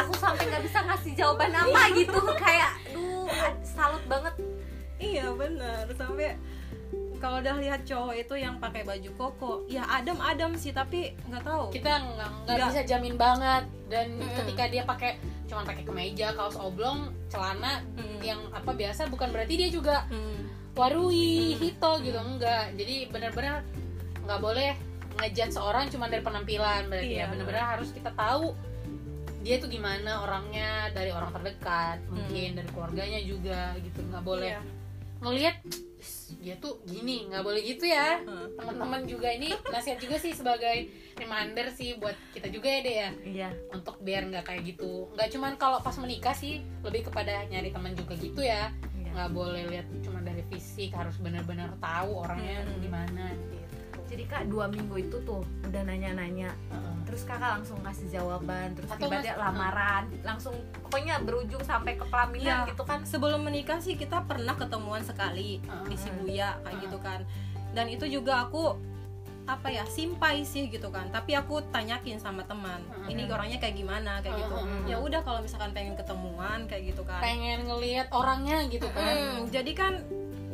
[0.07, 2.21] Aku sampai nggak bisa ngasih jawaban apa gitu.
[2.39, 3.16] Kayak, duh,
[3.67, 4.35] salut banget.
[4.97, 6.41] iya bener sampai
[7.17, 11.69] kalau udah lihat cowok itu yang pakai baju koko ya adem-adem sih tapi nggak tahu
[11.69, 12.01] kita
[12.45, 14.37] nggak bisa jamin banget dan Mm-mm.
[14.37, 18.21] ketika dia pakai cuma pakai kemeja kaos oblong celana Mm.
[18.23, 20.49] yang apa biasa bukan berarti dia juga Hmm.
[20.75, 21.59] warui Mm.
[21.59, 23.65] hito gitu enggak jadi benar-benar
[24.23, 24.73] nggak boleh
[25.17, 27.33] ngejudge seorang cuma dari penampilan berarti ya Iya.
[27.33, 28.53] benar-benar harus kita tahu
[29.47, 34.61] dia tuh gimana orangnya dari orang terdekat mungkin dari keluarganya juga gitu nggak boleh Iya.
[35.17, 35.57] ngelihat
[35.97, 38.53] "Is, dia tuh gini nggak boleh gitu ya Hmm.
[38.53, 43.11] teman-teman juga ini nasihat juga sih sebagai reminder sih buat kita juga ya deh ya
[43.25, 43.49] Iya.
[43.71, 47.95] untuk biar nggak kayak gitu nggak cuman kalau pas menikah sih lebih kepada nyari teman
[47.95, 49.11] juga gitu ya Iya.
[49.15, 52.83] nggak boleh lihat cuma dari fisik harus benar-benar tahu orangnya Hmm.
[52.83, 53.66] gimana gitu
[54.07, 56.95] Jadi kak dua minggu itu tuh udah nanya-nanya, Heeh.
[57.05, 62.05] terus kakak langsung kasih jawaban, terus Atau tiba-tiba mas- lamaran, langsung pokoknya berujung sampai ke
[62.05, 62.71] pelaminan Iya.
[62.71, 63.03] gitu kan?
[63.03, 65.85] sebelum menikah sih kita pernah ketemuan sekali Heeh.
[65.85, 66.83] di Shibuya kayak Heeh.
[66.83, 67.21] gitu kan
[67.73, 68.79] dan itu juga aku
[69.45, 73.13] apa ya simpai sih gitu kan tapi aku tanyakin sama teman Heeh.
[73.13, 77.21] ini orangnya kayak gimana kayak gitu ya udah kalau misalkan pengen ketemuan kayak gitu kan
[77.21, 79.93] pengen ngelihat orangnya gitu kan Hmm, jadi kan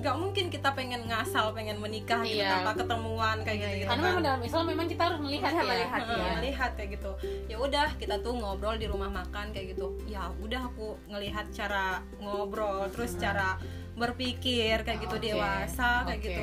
[0.02, 2.58] nggak mungkin kita pengen ngasal pengen menikah gitu Iya.
[2.58, 5.62] tanpa ketemuan kayak gitu, gitu karena kan memang dalam Islam memang kita harus melihat ya.
[5.62, 6.32] melihat, Heeh, iya.
[6.34, 7.10] melihat kayak gitu.
[7.46, 9.86] Ya udah kita tuh ngobrol di rumah makan kayak gitu.
[10.04, 13.56] Ya udah aku ngelihat cara ngobrol terus cara
[13.92, 16.42] berpikir kayak gitu Oke, dewasa kayak oke, gitu.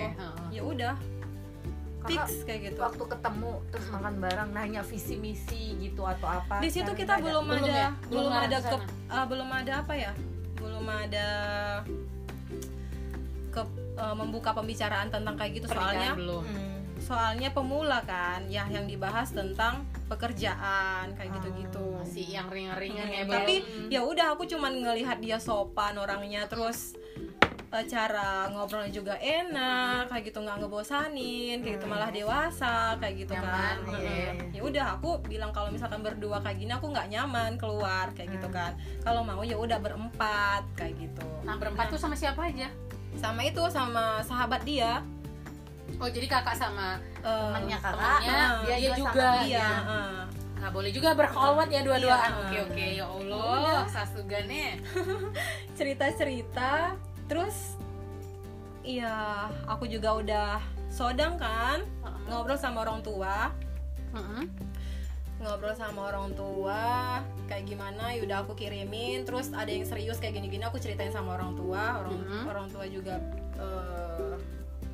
[0.49, 0.93] Ya udah
[2.01, 2.79] fix kayak gitu.
[2.79, 7.13] waktu ketemu terus makan bareng nanya visi misi gitu atau apa di situ Sekarang kita
[7.13, 7.25] ada.
[7.27, 7.89] belum ada ya?
[8.01, 8.75] belum, Belum ada ke,
[9.09, 10.11] ah, belum ada apa ya?
[10.55, 11.27] Belum ada
[13.59, 13.63] ke
[13.99, 15.67] eh, membuka pembicaraan tentang kayak gitu.
[15.67, 16.43] Soalnya belum.
[16.47, 16.67] Hmm.
[16.99, 21.95] soalnya pemula kan ya yang dibahas tentang pekerjaan kayak gitu-gitu.
[21.95, 23.55] Masih yang ringan-ringan ya Hmm, tapi
[23.87, 26.99] ya udah aku cuman ngelihat dia sopan orangnya terus
[27.71, 33.33] eh, cara ngobrolnya juga enak kayak gitu nggak ngebosanin kayak gitu malah dewasa kayak gitu
[33.37, 33.79] kan.
[33.79, 34.31] Nyaman, Heeh.
[34.51, 34.59] iya.
[34.59, 38.51] ya udah aku bilang kalau misalkan berdua kayak gini aku nggak nyaman keluar kayak gitu
[38.51, 38.75] kan.
[39.07, 41.23] Kalau mau ya udah berempat kayak gitu.
[41.47, 42.67] Nah berempat tuh sama siapa aja
[43.19, 45.03] sama itu sama sahabat dia.
[45.99, 47.93] Oh jadi kakak sama eh, temannya kakak.
[47.93, 50.11] temannya, dia, dia juga, juga, iya heeh.
[50.59, 52.39] nggak boleh juga berkolwat ya dua-duaan Iya.
[52.43, 54.79] oke oke ya allah sasugane
[55.77, 56.95] cerita-cerita.
[57.25, 57.75] Terus
[58.83, 60.51] iya aku juga udah
[60.89, 61.83] sodang kan
[62.27, 63.49] ngobrol sama orang tua.
[64.13, 64.43] Heeh.
[65.39, 66.83] Ngobrol sama orang tua
[67.45, 69.23] kayak gimana ya udah aku kirimin.
[69.23, 72.43] Terus ada yang serius kayak gini-gini aku ceritain sama orang tua orang Mhm.
[72.45, 73.15] orang tua juga
[73.55, 74.35] eh,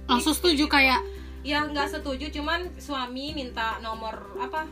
[0.06, 1.02] langsung setuju kayak?
[1.42, 4.66] Ya nggak setuju cuman suami minta nomor apa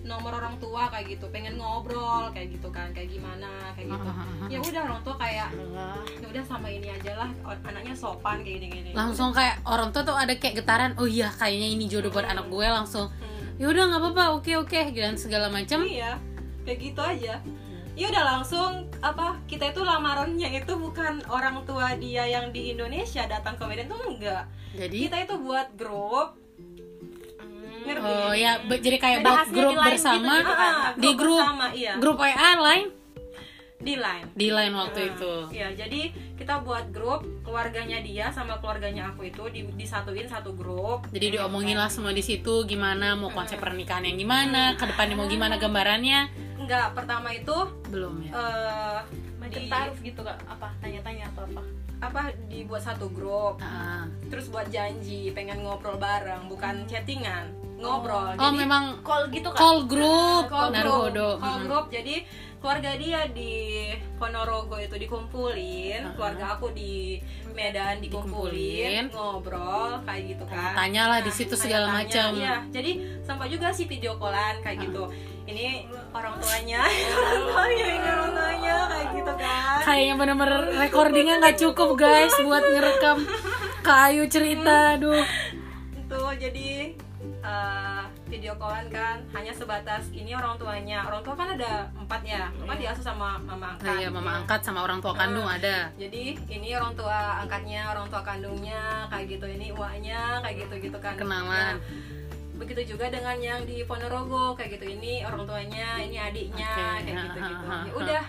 [0.00, 4.08] nomor orang tua kayak gitu pengen ngobrol kayak gitu kan kayak gimana kayak gitu.
[4.48, 5.48] Ya udah orang tua kayak
[6.14, 7.30] ya udah sama ini aja lah
[7.62, 11.28] anaknya sopan kayak gini gini langsung kayak orang tua tuh ada kayak getaran oh iya
[11.30, 13.08] kayaknya ini jodoh buat anak gue langsung.
[13.10, 13.33] Hmm.
[13.54, 15.86] Ya udah nggak apa-apa oke oke dan segala macam.
[15.86, 16.18] Iya
[16.64, 17.34] kayak gitu aja.
[17.94, 23.22] Ya udah langsung apa kita itu lamarannya itu bukan orang tua dia yang di Indonesia
[23.30, 24.50] datang ke Medan tuh enggak.
[24.74, 25.06] Jadi?
[25.06, 26.34] Kita itu buat grup.
[27.84, 28.00] Ngerti?
[28.02, 31.92] Oh ya jadi kayak Jadi grup bersama gitu, Ah, ah, di grup bersama, iya.
[32.00, 32.86] grup WA lain
[33.84, 34.26] di line.
[34.32, 35.32] Di lain waktu Nah, itu.
[35.52, 36.00] Ya jadi
[36.34, 41.04] kita buat grup keluarganya dia sama keluarganya aku itu di, disatuin satu grup.
[41.10, 45.28] Jadi diomongin lah semua di situ gimana mau konsep pernikahan yang gimana ke depannya mau
[45.28, 46.20] gimana gambarannya?
[46.56, 47.54] Enggak pertama itu
[47.86, 48.32] belum ya?
[48.32, 48.98] eh
[49.36, 50.38] macam di, taruh gitu kak.
[50.48, 50.72] Apa?
[50.80, 51.62] Tanya-tanya atau apa?
[52.00, 52.20] Apa?
[52.46, 53.60] Dibuat satu grup.
[53.60, 54.08] Ah.
[54.26, 58.32] terus buat janji pengen ngobrol bareng bukan chattingan ngobrol.
[58.32, 59.60] Oh Jadi, memang call gitu kak?
[59.60, 60.48] call group.
[60.48, 61.62] Call group, Naruhodo call Mm.
[61.62, 61.84] group.
[61.88, 62.14] jadi
[62.64, 66.14] keluarga dia di Ponorogo itu dikumpulin Uh-huh.
[66.16, 67.20] keluarga aku di
[67.52, 69.04] Medan dikumpulin, Dikumpulin.
[69.12, 70.72] ngobrol kayak gitu kan.
[70.74, 72.32] Tanyalah di situ segala macam.
[72.34, 72.90] Iya jadi
[73.20, 75.12] sempat juga sih video callan kayak gitu.
[75.44, 76.82] Ini orang tuanya
[77.20, 79.78] orang tuanya ini orang tuanya kayak gitu kan.
[79.84, 83.18] Kayaknya bener-bener recordingnya nggak cukup guys buat ngerekam.
[83.82, 85.20] Kayu cerita aduh.
[85.92, 86.96] Itu jadi
[87.44, 87.93] eh,
[88.34, 91.06] video callan kan hanya sebatas ini orang tuanya.
[91.06, 94.82] Orang tua kan ada empat ya empat diasuh sama mama angkat iya mama angkat sama
[94.82, 95.94] orang tua kandung ada.
[95.94, 100.98] Jadi ini orang tua angkatnya orang tua kandungnya kayak gitu ini uaknya kayak gitu gitu
[100.98, 101.14] kan.
[101.14, 101.78] Kenalan.
[101.78, 101.78] Nah,
[102.58, 106.82] begitu juga dengan yang di Ponorogo kayak gitu ini orang tuanya ini adiknya Oke.
[107.06, 108.22] kayak gitu gitu ya udah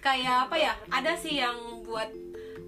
[0.00, 2.12] kayak apa ya ada sih yang buat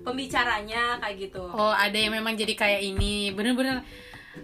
[0.08, 1.44] pembicaranya kayak gitu.
[1.52, 3.34] Oh ada yang memang jadi kayak ini.
[3.36, 3.84] Bener-bener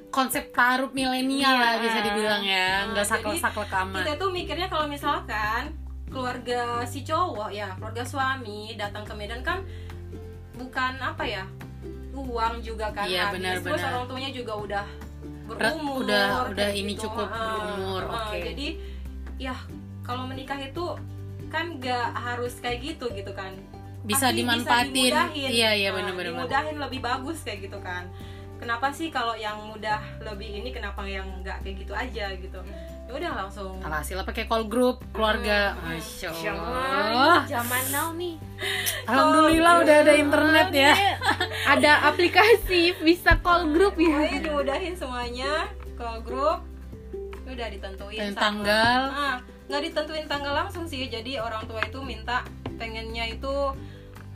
[0.08, 1.62] konsep taruh milenial Iya.
[1.62, 5.62] lah bisa dibilang ya Nah, nggak saklek-saklek amat kita tuh mikirnya kalau misalkan
[6.06, 9.64] keluarga si cowok ya keluarga suami datang ke Medan kan
[10.52, 11.44] bukan apa ya
[12.12, 13.34] uang juga kan Iya, habis.
[13.34, 13.90] benar, terus benar.
[13.90, 14.86] orang tuanya juga udah
[15.42, 17.08] berumur udah udah ini gitu.
[17.08, 18.68] cukup Ah, berumur oke jadi
[19.38, 19.56] ya
[20.02, 20.84] kalau menikah itu
[21.48, 23.56] kan nggak harus kayak gitu gitu kan
[24.02, 25.48] bisa Pasti dimanfaatin dimudahin.
[25.48, 28.06] iya iya bener-bener dimudahin lebih bagus kayak gitu kan
[28.62, 32.60] kenapa sih kalau yang mudah lebih ini kenapa yang nggak kayak gitu aja gitu?
[33.02, 33.74] Ya udah langsung.
[33.82, 35.74] Alhasil pakai call group keluarga.
[35.82, 38.38] Masya Jangan, allah zaman now nih.
[39.04, 40.92] Alhamdulillah udah ada internet ya.
[41.66, 44.14] Ada aplikasi bisa call group ya.
[44.14, 45.66] Pokoknya dimudahin semuanya.
[45.98, 46.62] Ke grup
[47.42, 49.00] udah ditentuin sama- tanggal.
[49.10, 49.36] Ah,
[49.66, 51.10] nggak ditentuin tanggal langsung sih.
[51.10, 52.46] Jadi orang tua itu minta
[52.78, 53.54] pengennya itu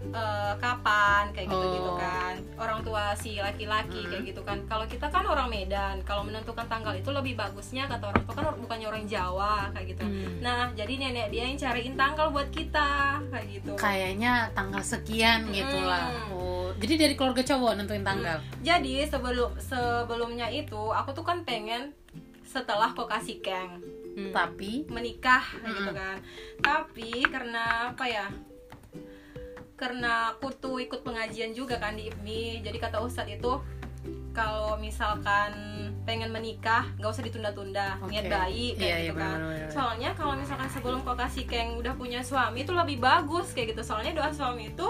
[0.08, 1.96] eh, kapan kayak gitu gitu Oh.
[1.96, 6.66] kan orang tua si laki-laki kayak gitu kan kalau kita kan orang Medan kalau menentukan
[6.66, 10.40] tanggal itu lebih bagusnya kata orang tua kan bukannya orang Jawa kayak gitu Hmm.
[10.40, 12.90] nah jadi nenek dia yang cariin tanggal buat kita
[13.26, 16.32] kayak gitu kayaknya tanggal sekian gitu lah Hmm.
[16.32, 21.96] oh jadi dari keluarga cowok nentuin tanggal Jadi sebelum sebelumnya itu aku tuh kan pengen
[22.42, 23.80] setelah kok kasih keng
[24.32, 26.16] tapi menikah kayak gitu kan.
[26.58, 28.26] Tapi karena apa ya?
[29.76, 32.64] Karena aku tuh ikut pengajian juga kan di IPMI.
[32.64, 33.52] Jadi kata ustadz itu
[34.32, 35.52] kalau misalkan
[36.04, 38.12] pengen menikah nggak usah ditunda-tunda Oke.
[38.14, 39.70] niat baik kayak Iya, gitu iya, kan benar-benar.
[39.72, 43.82] soalnya kalau misalkan sebelum kok kasih keng udah punya suami itu lebih bagus kayak gitu
[43.82, 44.86] soalnya doa suami itu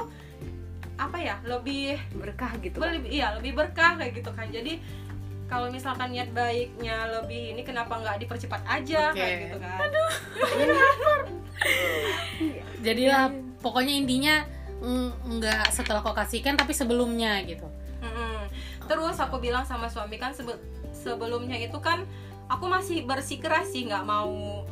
[0.99, 4.76] apa ya lebih berkah gitu lebih iya lebih berkah kayak gitu kan jadi
[5.47, 9.16] kalau misalkan niat baiknya lebih ini kenapa nggak dipercepat aja Oke.
[9.16, 9.78] kayak gitu kan
[12.84, 13.26] jadi lah
[13.62, 14.34] pokoknya intinya
[15.27, 17.66] nggak setelah kau kasihkan tapi sebelumnya gitu
[18.05, 18.47] Mm-mm.
[18.87, 20.61] terus aku bilang sama suami kan sebe-
[20.93, 22.05] sebelumnya itu kan
[22.47, 24.62] aku masih bersikeras sih nggak mau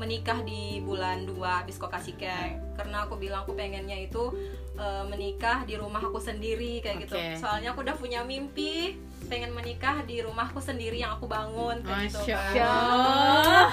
[0.00, 4.34] menikah di bulan 2 habis kok kasih kek karena aku bilang aku pengennya itu
[4.82, 7.38] eh, menikah di rumah aku sendiri kayak gitu Oke.
[7.38, 12.20] soalnya aku udah punya mimpi pengen menikah di rumahku sendiri yang aku bangun kayak gitu
[12.26, 12.66] Masya kan.
[12.66, 13.68] Allah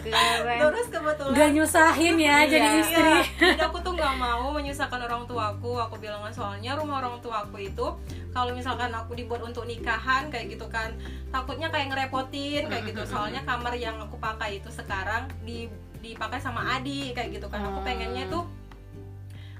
[0.00, 3.22] keren terus kebetulan Gak nyusahin ya jadi Iya, istri iya.
[3.52, 5.76] Jadi aku tuh nggak mau menyusahkan orang tuaku.
[5.76, 7.86] Aku bilang kan soalnya rumah orang tuaku itu
[8.30, 10.92] kalau misalkan aku dibuat untuk nikahan kayak gitu kan
[11.28, 13.02] takutnya kayak ngerepotin kayak gitu.
[13.12, 15.68] Soalnya kamar yang aku pakai itu sekarang di
[16.00, 17.64] dipakai sama Adi kayak gitu kan.
[17.66, 18.44] Aku pengennya tuh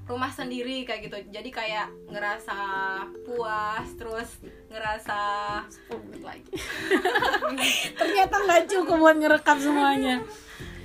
[0.07, 1.17] rumah sendiri kayak gitu.
[1.29, 2.57] Jadi kayak ngerasa
[3.23, 5.19] puas terus ngerasa
[6.17, 6.51] lagi.
[7.99, 10.15] Ternyata nggak cukup buat ngerekam semuanya.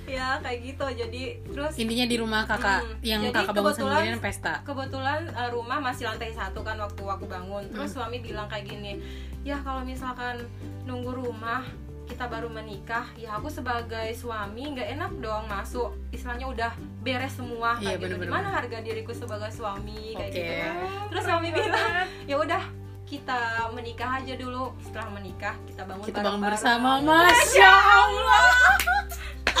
[0.03, 0.85] Ya kayak gitu.
[0.93, 4.53] Jadi terus intinya di rumah kakak Hmm, yang jadi kakak bangun kebetulan- sendirian pesta.
[4.61, 7.63] kebetulan eh, rumah masih lantai satu kan waktu aku bangun.
[7.69, 8.99] Terus suami bilang kayak gini
[9.41, 10.43] ya kalau misalkan
[10.83, 11.63] nunggu rumah
[12.03, 15.95] kita baru menikah ya aku sebagai suami nggak enak dong masuk.
[16.09, 17.75] Istilahnya udah beres semua.
[17.77, 18.29] Iya, kayak gitu bener-bener.
[18.29, 20.13] gimana harga diriku sebagai suami?
[20.13, 20.37] Kayak Oke.
[20.37, 20.53] gitu.
[20.53, 20.75] Kan
[21.09, 21.89] terus suami bilang
[22.23, 22.63] ya udah
[23.03, 23.39] kita
[23.71, 24.63] menikah aja dulu.
[24.79, 28.45] Setelah menikah kita bangun kita bangun bareng-bareng." bersama masya allah.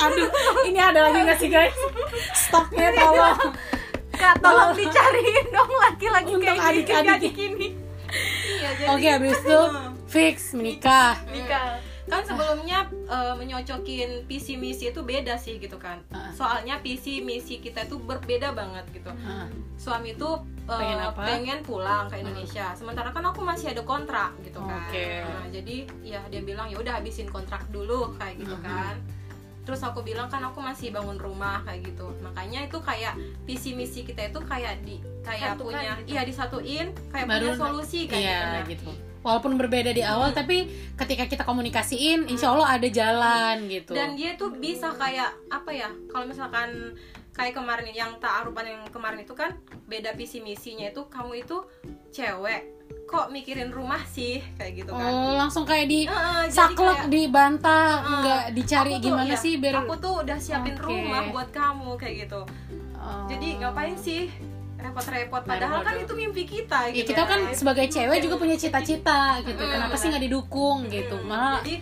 [0.03, 0.29] Aduh
[0.65, 1.77] ini ada lagi nggak sih guys?
[2.33, 3.39] Stoknya tolong
[4.13, 7.13] Kak, tolong dicariin dong laki-laki kayak gini adik-adik.
[7.17, 7.67] adik ini.
[8.53, 9.59] Iya, jadi- oke habis itu
[10.13, 11.17] fix menikah.
[11.27, 11.81] Nikah.
[12.13, 16.29] Kan sebelumnya eh, menyocokin visi misi itu beda sih gitu kan Ah.
[16.31, 20.29] soalnya visi misi kita itu berbeda banget gitu Ah, suami itu
[20.63, 21.21] eh, Pengen apa?
[21.23, 24.87] pengen pulang ke Indonesia sementara kan aku masih ada kontrak gitu kan.
[24.87, 28.95] Nah, jadi ya dia bilang ya udah habisin kontrak dulu kayak gitu kan
[29.63, 34.03] terus aku bilang kan aku masih bangun rumah kayak gitu makanya itu kayak visi misi
[34.03, 36.11] kita itu kayak di kayak Satukan punya gitu.
[36.11, 38.63] iya disatuin kayak Baru- punya solusi kayak iya gitu nah.
[38.67, 38.91] gitu
[39.23, 40.67] walaupun berbeda di awal tapi
[40.99, 45.89] ketika kita komunikasiin insya Allah ada jalan gitu dan dia tuh bisa kayak apa ya
[46.11, 46.93] kalau misalkan
[47.33, 49.57] kayak kemarin yang ta'arufan yang kemarin itu kan
[49.89, 51.65] beda visi misinya itu kamu itu
[52.13, 52.61] cewek
[53.09, 57.89] kok mikirin rumah sih kayak gitu kan oh langsung kayak di jadi saklek kayak, dibantah
[57.89, 58.19] Heeh.
[58.21, 60.85] nggak dicari tuh, gimana iya, sih biar aku tuh udah siapin Oke.
[60.85, 62.41] rumah buat kamu kayak gitu
[63.03, 63.27] Oh.
[63.27, 64.31] jadi ngapain sih
[64.83, 67.55] repot-repot padahal kan itu mimpi kita Ya, gitu kita kan guys.
[67.55, 69.57] sebagai cewek juga punya cita-cita gitu.
[69.57, 71.15] Mm, Kenapa sih nggak didukung gitu?
[71.21, 71.75] Malah jadi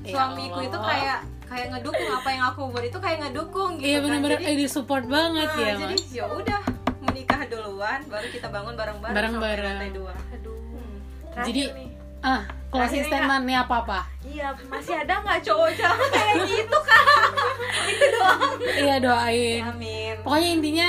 [0.00, 3.98] Ya suamiku itu kayak kayak ngedukung apa yang aku buat itu kayak ngedukung gitu iya
[4.00, 4.18] kan.
[4.24, 6.60] Jadi- eh di support banget Nah, ya jadi ya udah
[7.02, 9.76] menikah duluan baru kita bangun bareng-bareng Bareng-bareng.
[9.92, 10.56] dua Aduh.
[10.56, 11.44] Hmm.
[11.44, 11.89] Jadi- nih.
[12.20, 13.02] Ah nih,
[13.50, 14.00] nih apa apa?
[14.22, 17.04] Iya, masih ada nggak cowok-cowok kayak gitu kak?
[17.92, 18.54] Itu doang.
[18.62, 19.60] Iya doain.
[19.66, 20.88] amin Pokoknya intinya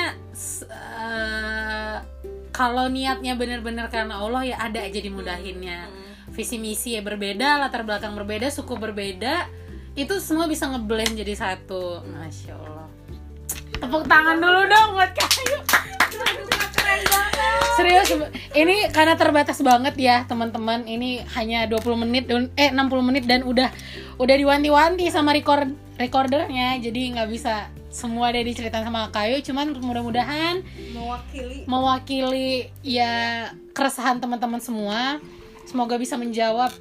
[0.70, 1.96] eh,
[2.54, 5.90] kalau niatnya bener-bener karena Allah ya ada aja dimudahinnya.
[5.90, 6.32] Hmm.
[6.32, 9.52] Visi misi ya berbeda, latar belakang berbeda, suku berbeda,
[10.00, 12.06] itu semua bisa ngeblend jadi satu.
[12.08, 12.88] Masya Allah.
[13.82, 15.58] Tepuk tangan dulu dong buat kayu.
[16.92, 17.60] Keren banget.
[17.80, 18.10] Serius,
[18.52, 20.84] ini karena terbatas banget ya teman-teman.
[20.84, 23.72] Ini hanya 20 menit dan eh 60 menit dan udah
[24.20, 26.76] udah diwanti-wanti sama record recordernya.
[26.84, 29.39] Jadi nggak bisa semua ada diceritain sama Kayu.
[29.39, 30.60] Cuman mudah-mudahan
[30.92, 35.24] mewakili mewakili ya keresahan teman-teman semua.
[35.64, 36.76] Semoga bisa menjawab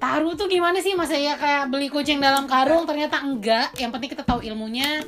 [0.00, 4.14] taruh tuh gimana sih masa ya kayak beli kucing dalam karung ternyata enggak yang penting
[4.14, 5.02] kita tahu ilmunya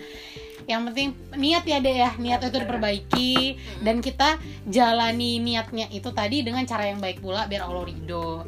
[0.67, 2.11] yang penting niat ya deh ya.
[2.17, 3.35] Niat itu diperbaiki.
[3.81, 4.37] Dan kita
[4.69, 8.45] jalani niatnya itu tadi dengan cara yang baik pula biar Allah ridho.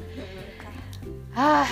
[1.33, 1.65] Ah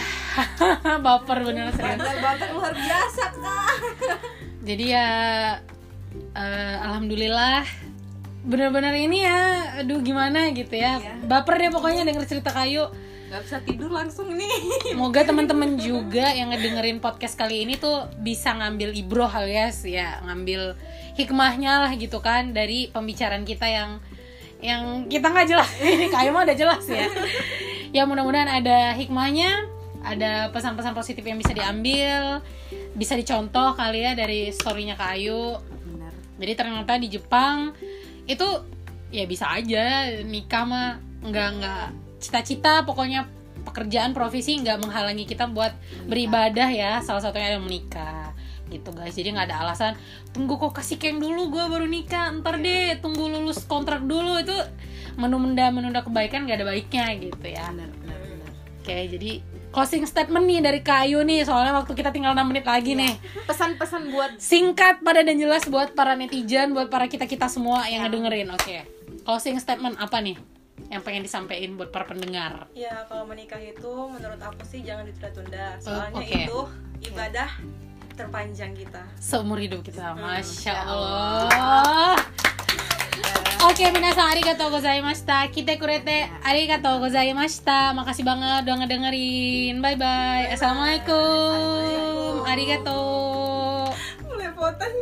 [1.05, 2.01] baper bener serius.
[2.01, 3.77] Banget luar biasa kak.
[4.69, 5.09] Jadi ya
[6.37, 7.65] eh, alhamdulillah
[8.41, 9.41] bener-bener ini ya
[9.85, 10.97] aduh gimana gitu ya.
[10.97, 11.29] Iya.
[11.29, 12.89] baper deh pokoknya denger cerita kayu
[13.31, 14.51] nggak bisa tidur langsung nih
[14.91, 20.75] Semoga teman-teman juga yang ngedengerin podcast kali ini tuh bisa ngambil ibroh alias ya ngambil
[21.15, 24.03] hikmahnya lah gitu kan dari pembicaraan kita yang
[24.59, 27.07] yang kita nggak jelas ini kayu mah udah jelas ya.
[27.91, 29.67] Ya mudah-mudahan ada hikmahnya,
[30.07, 32.39] ada pesan-pesan positif yang bisa diambil,
[32.95, 35.59] bisa dicontoh kali ya dari storynya kayu.
[35.91, 37.75] benar Jadi ternyata di Jepang
[38.31, 38.47] itu
[39.11, 40.91] ya bisa aja nikah mah
[41.27, 41.87] nggak nggak
[42.21, 43.27] cita-cita pokoknya
[43.65, 45.73] pekerjaan profesi nggak menghalangi kita buat
[46.07, 46.93] beribadah ya.
[47.01, 48.33] Salah satunya adalah menikah
[48.71, 49.17] gitu guys.
[49.17, 49.93] Jadi nggak ada alasan
[50.31, 52.31] tunggu kok kasih keng dulu gue baru nikah.
[52.39, 54.39] Ntar deh tunggu lulus kontrak dulu.
[54.39, 54.55] Itu
[55.19, 57.67] menunda menunda kebaikan nggak ada baiknya gitu ya.
[57.73, 58.51] Benar benar benar.
[58.81, 59.31] Oke, jadi
[59.71, 61.45] closing statement nih dari Kayu nih.
[61.45, 63.13] Soalnya waktu kita tinggal 6 menit lagi nih.
[63.45, 68.07] Pesan-pesan buat singkat pada dan jelas buat para netizen buat para kita kita semua yang
[68.07, 68.49] ngedengerin.
[68.55, 69.01] Oke
[69.31, 70.37] closing statement apa nih
[70.89, 75.77] yang pengen disampaikan buat para pendengar Ya kalau menikah itu menurut aku sih jangan ditunda-tunda.
[75.77, 76.39] Soalnya oke.
[76.47, 76.59] itu
[77.07, 77.51] ibadah
[78.15, 79.03] terpanjang kita.
[79.17, 82.17] seumur hidup kita Hmm, masya ya Allah
[83.61, 85.45] Oke, minasan arigatou gozaimashita.
[85.53, 87.93] Kita kurete arigatou gozaimashita.
[87.93, 89.85] Makasih banget udah ngedengerin.
[89.85, 90.49] Bye bye.
[90.49, 92.41] Assalamualaikum.
[92.49, 93.93] Arigatou.
[94.25, 94.93] Melepotan.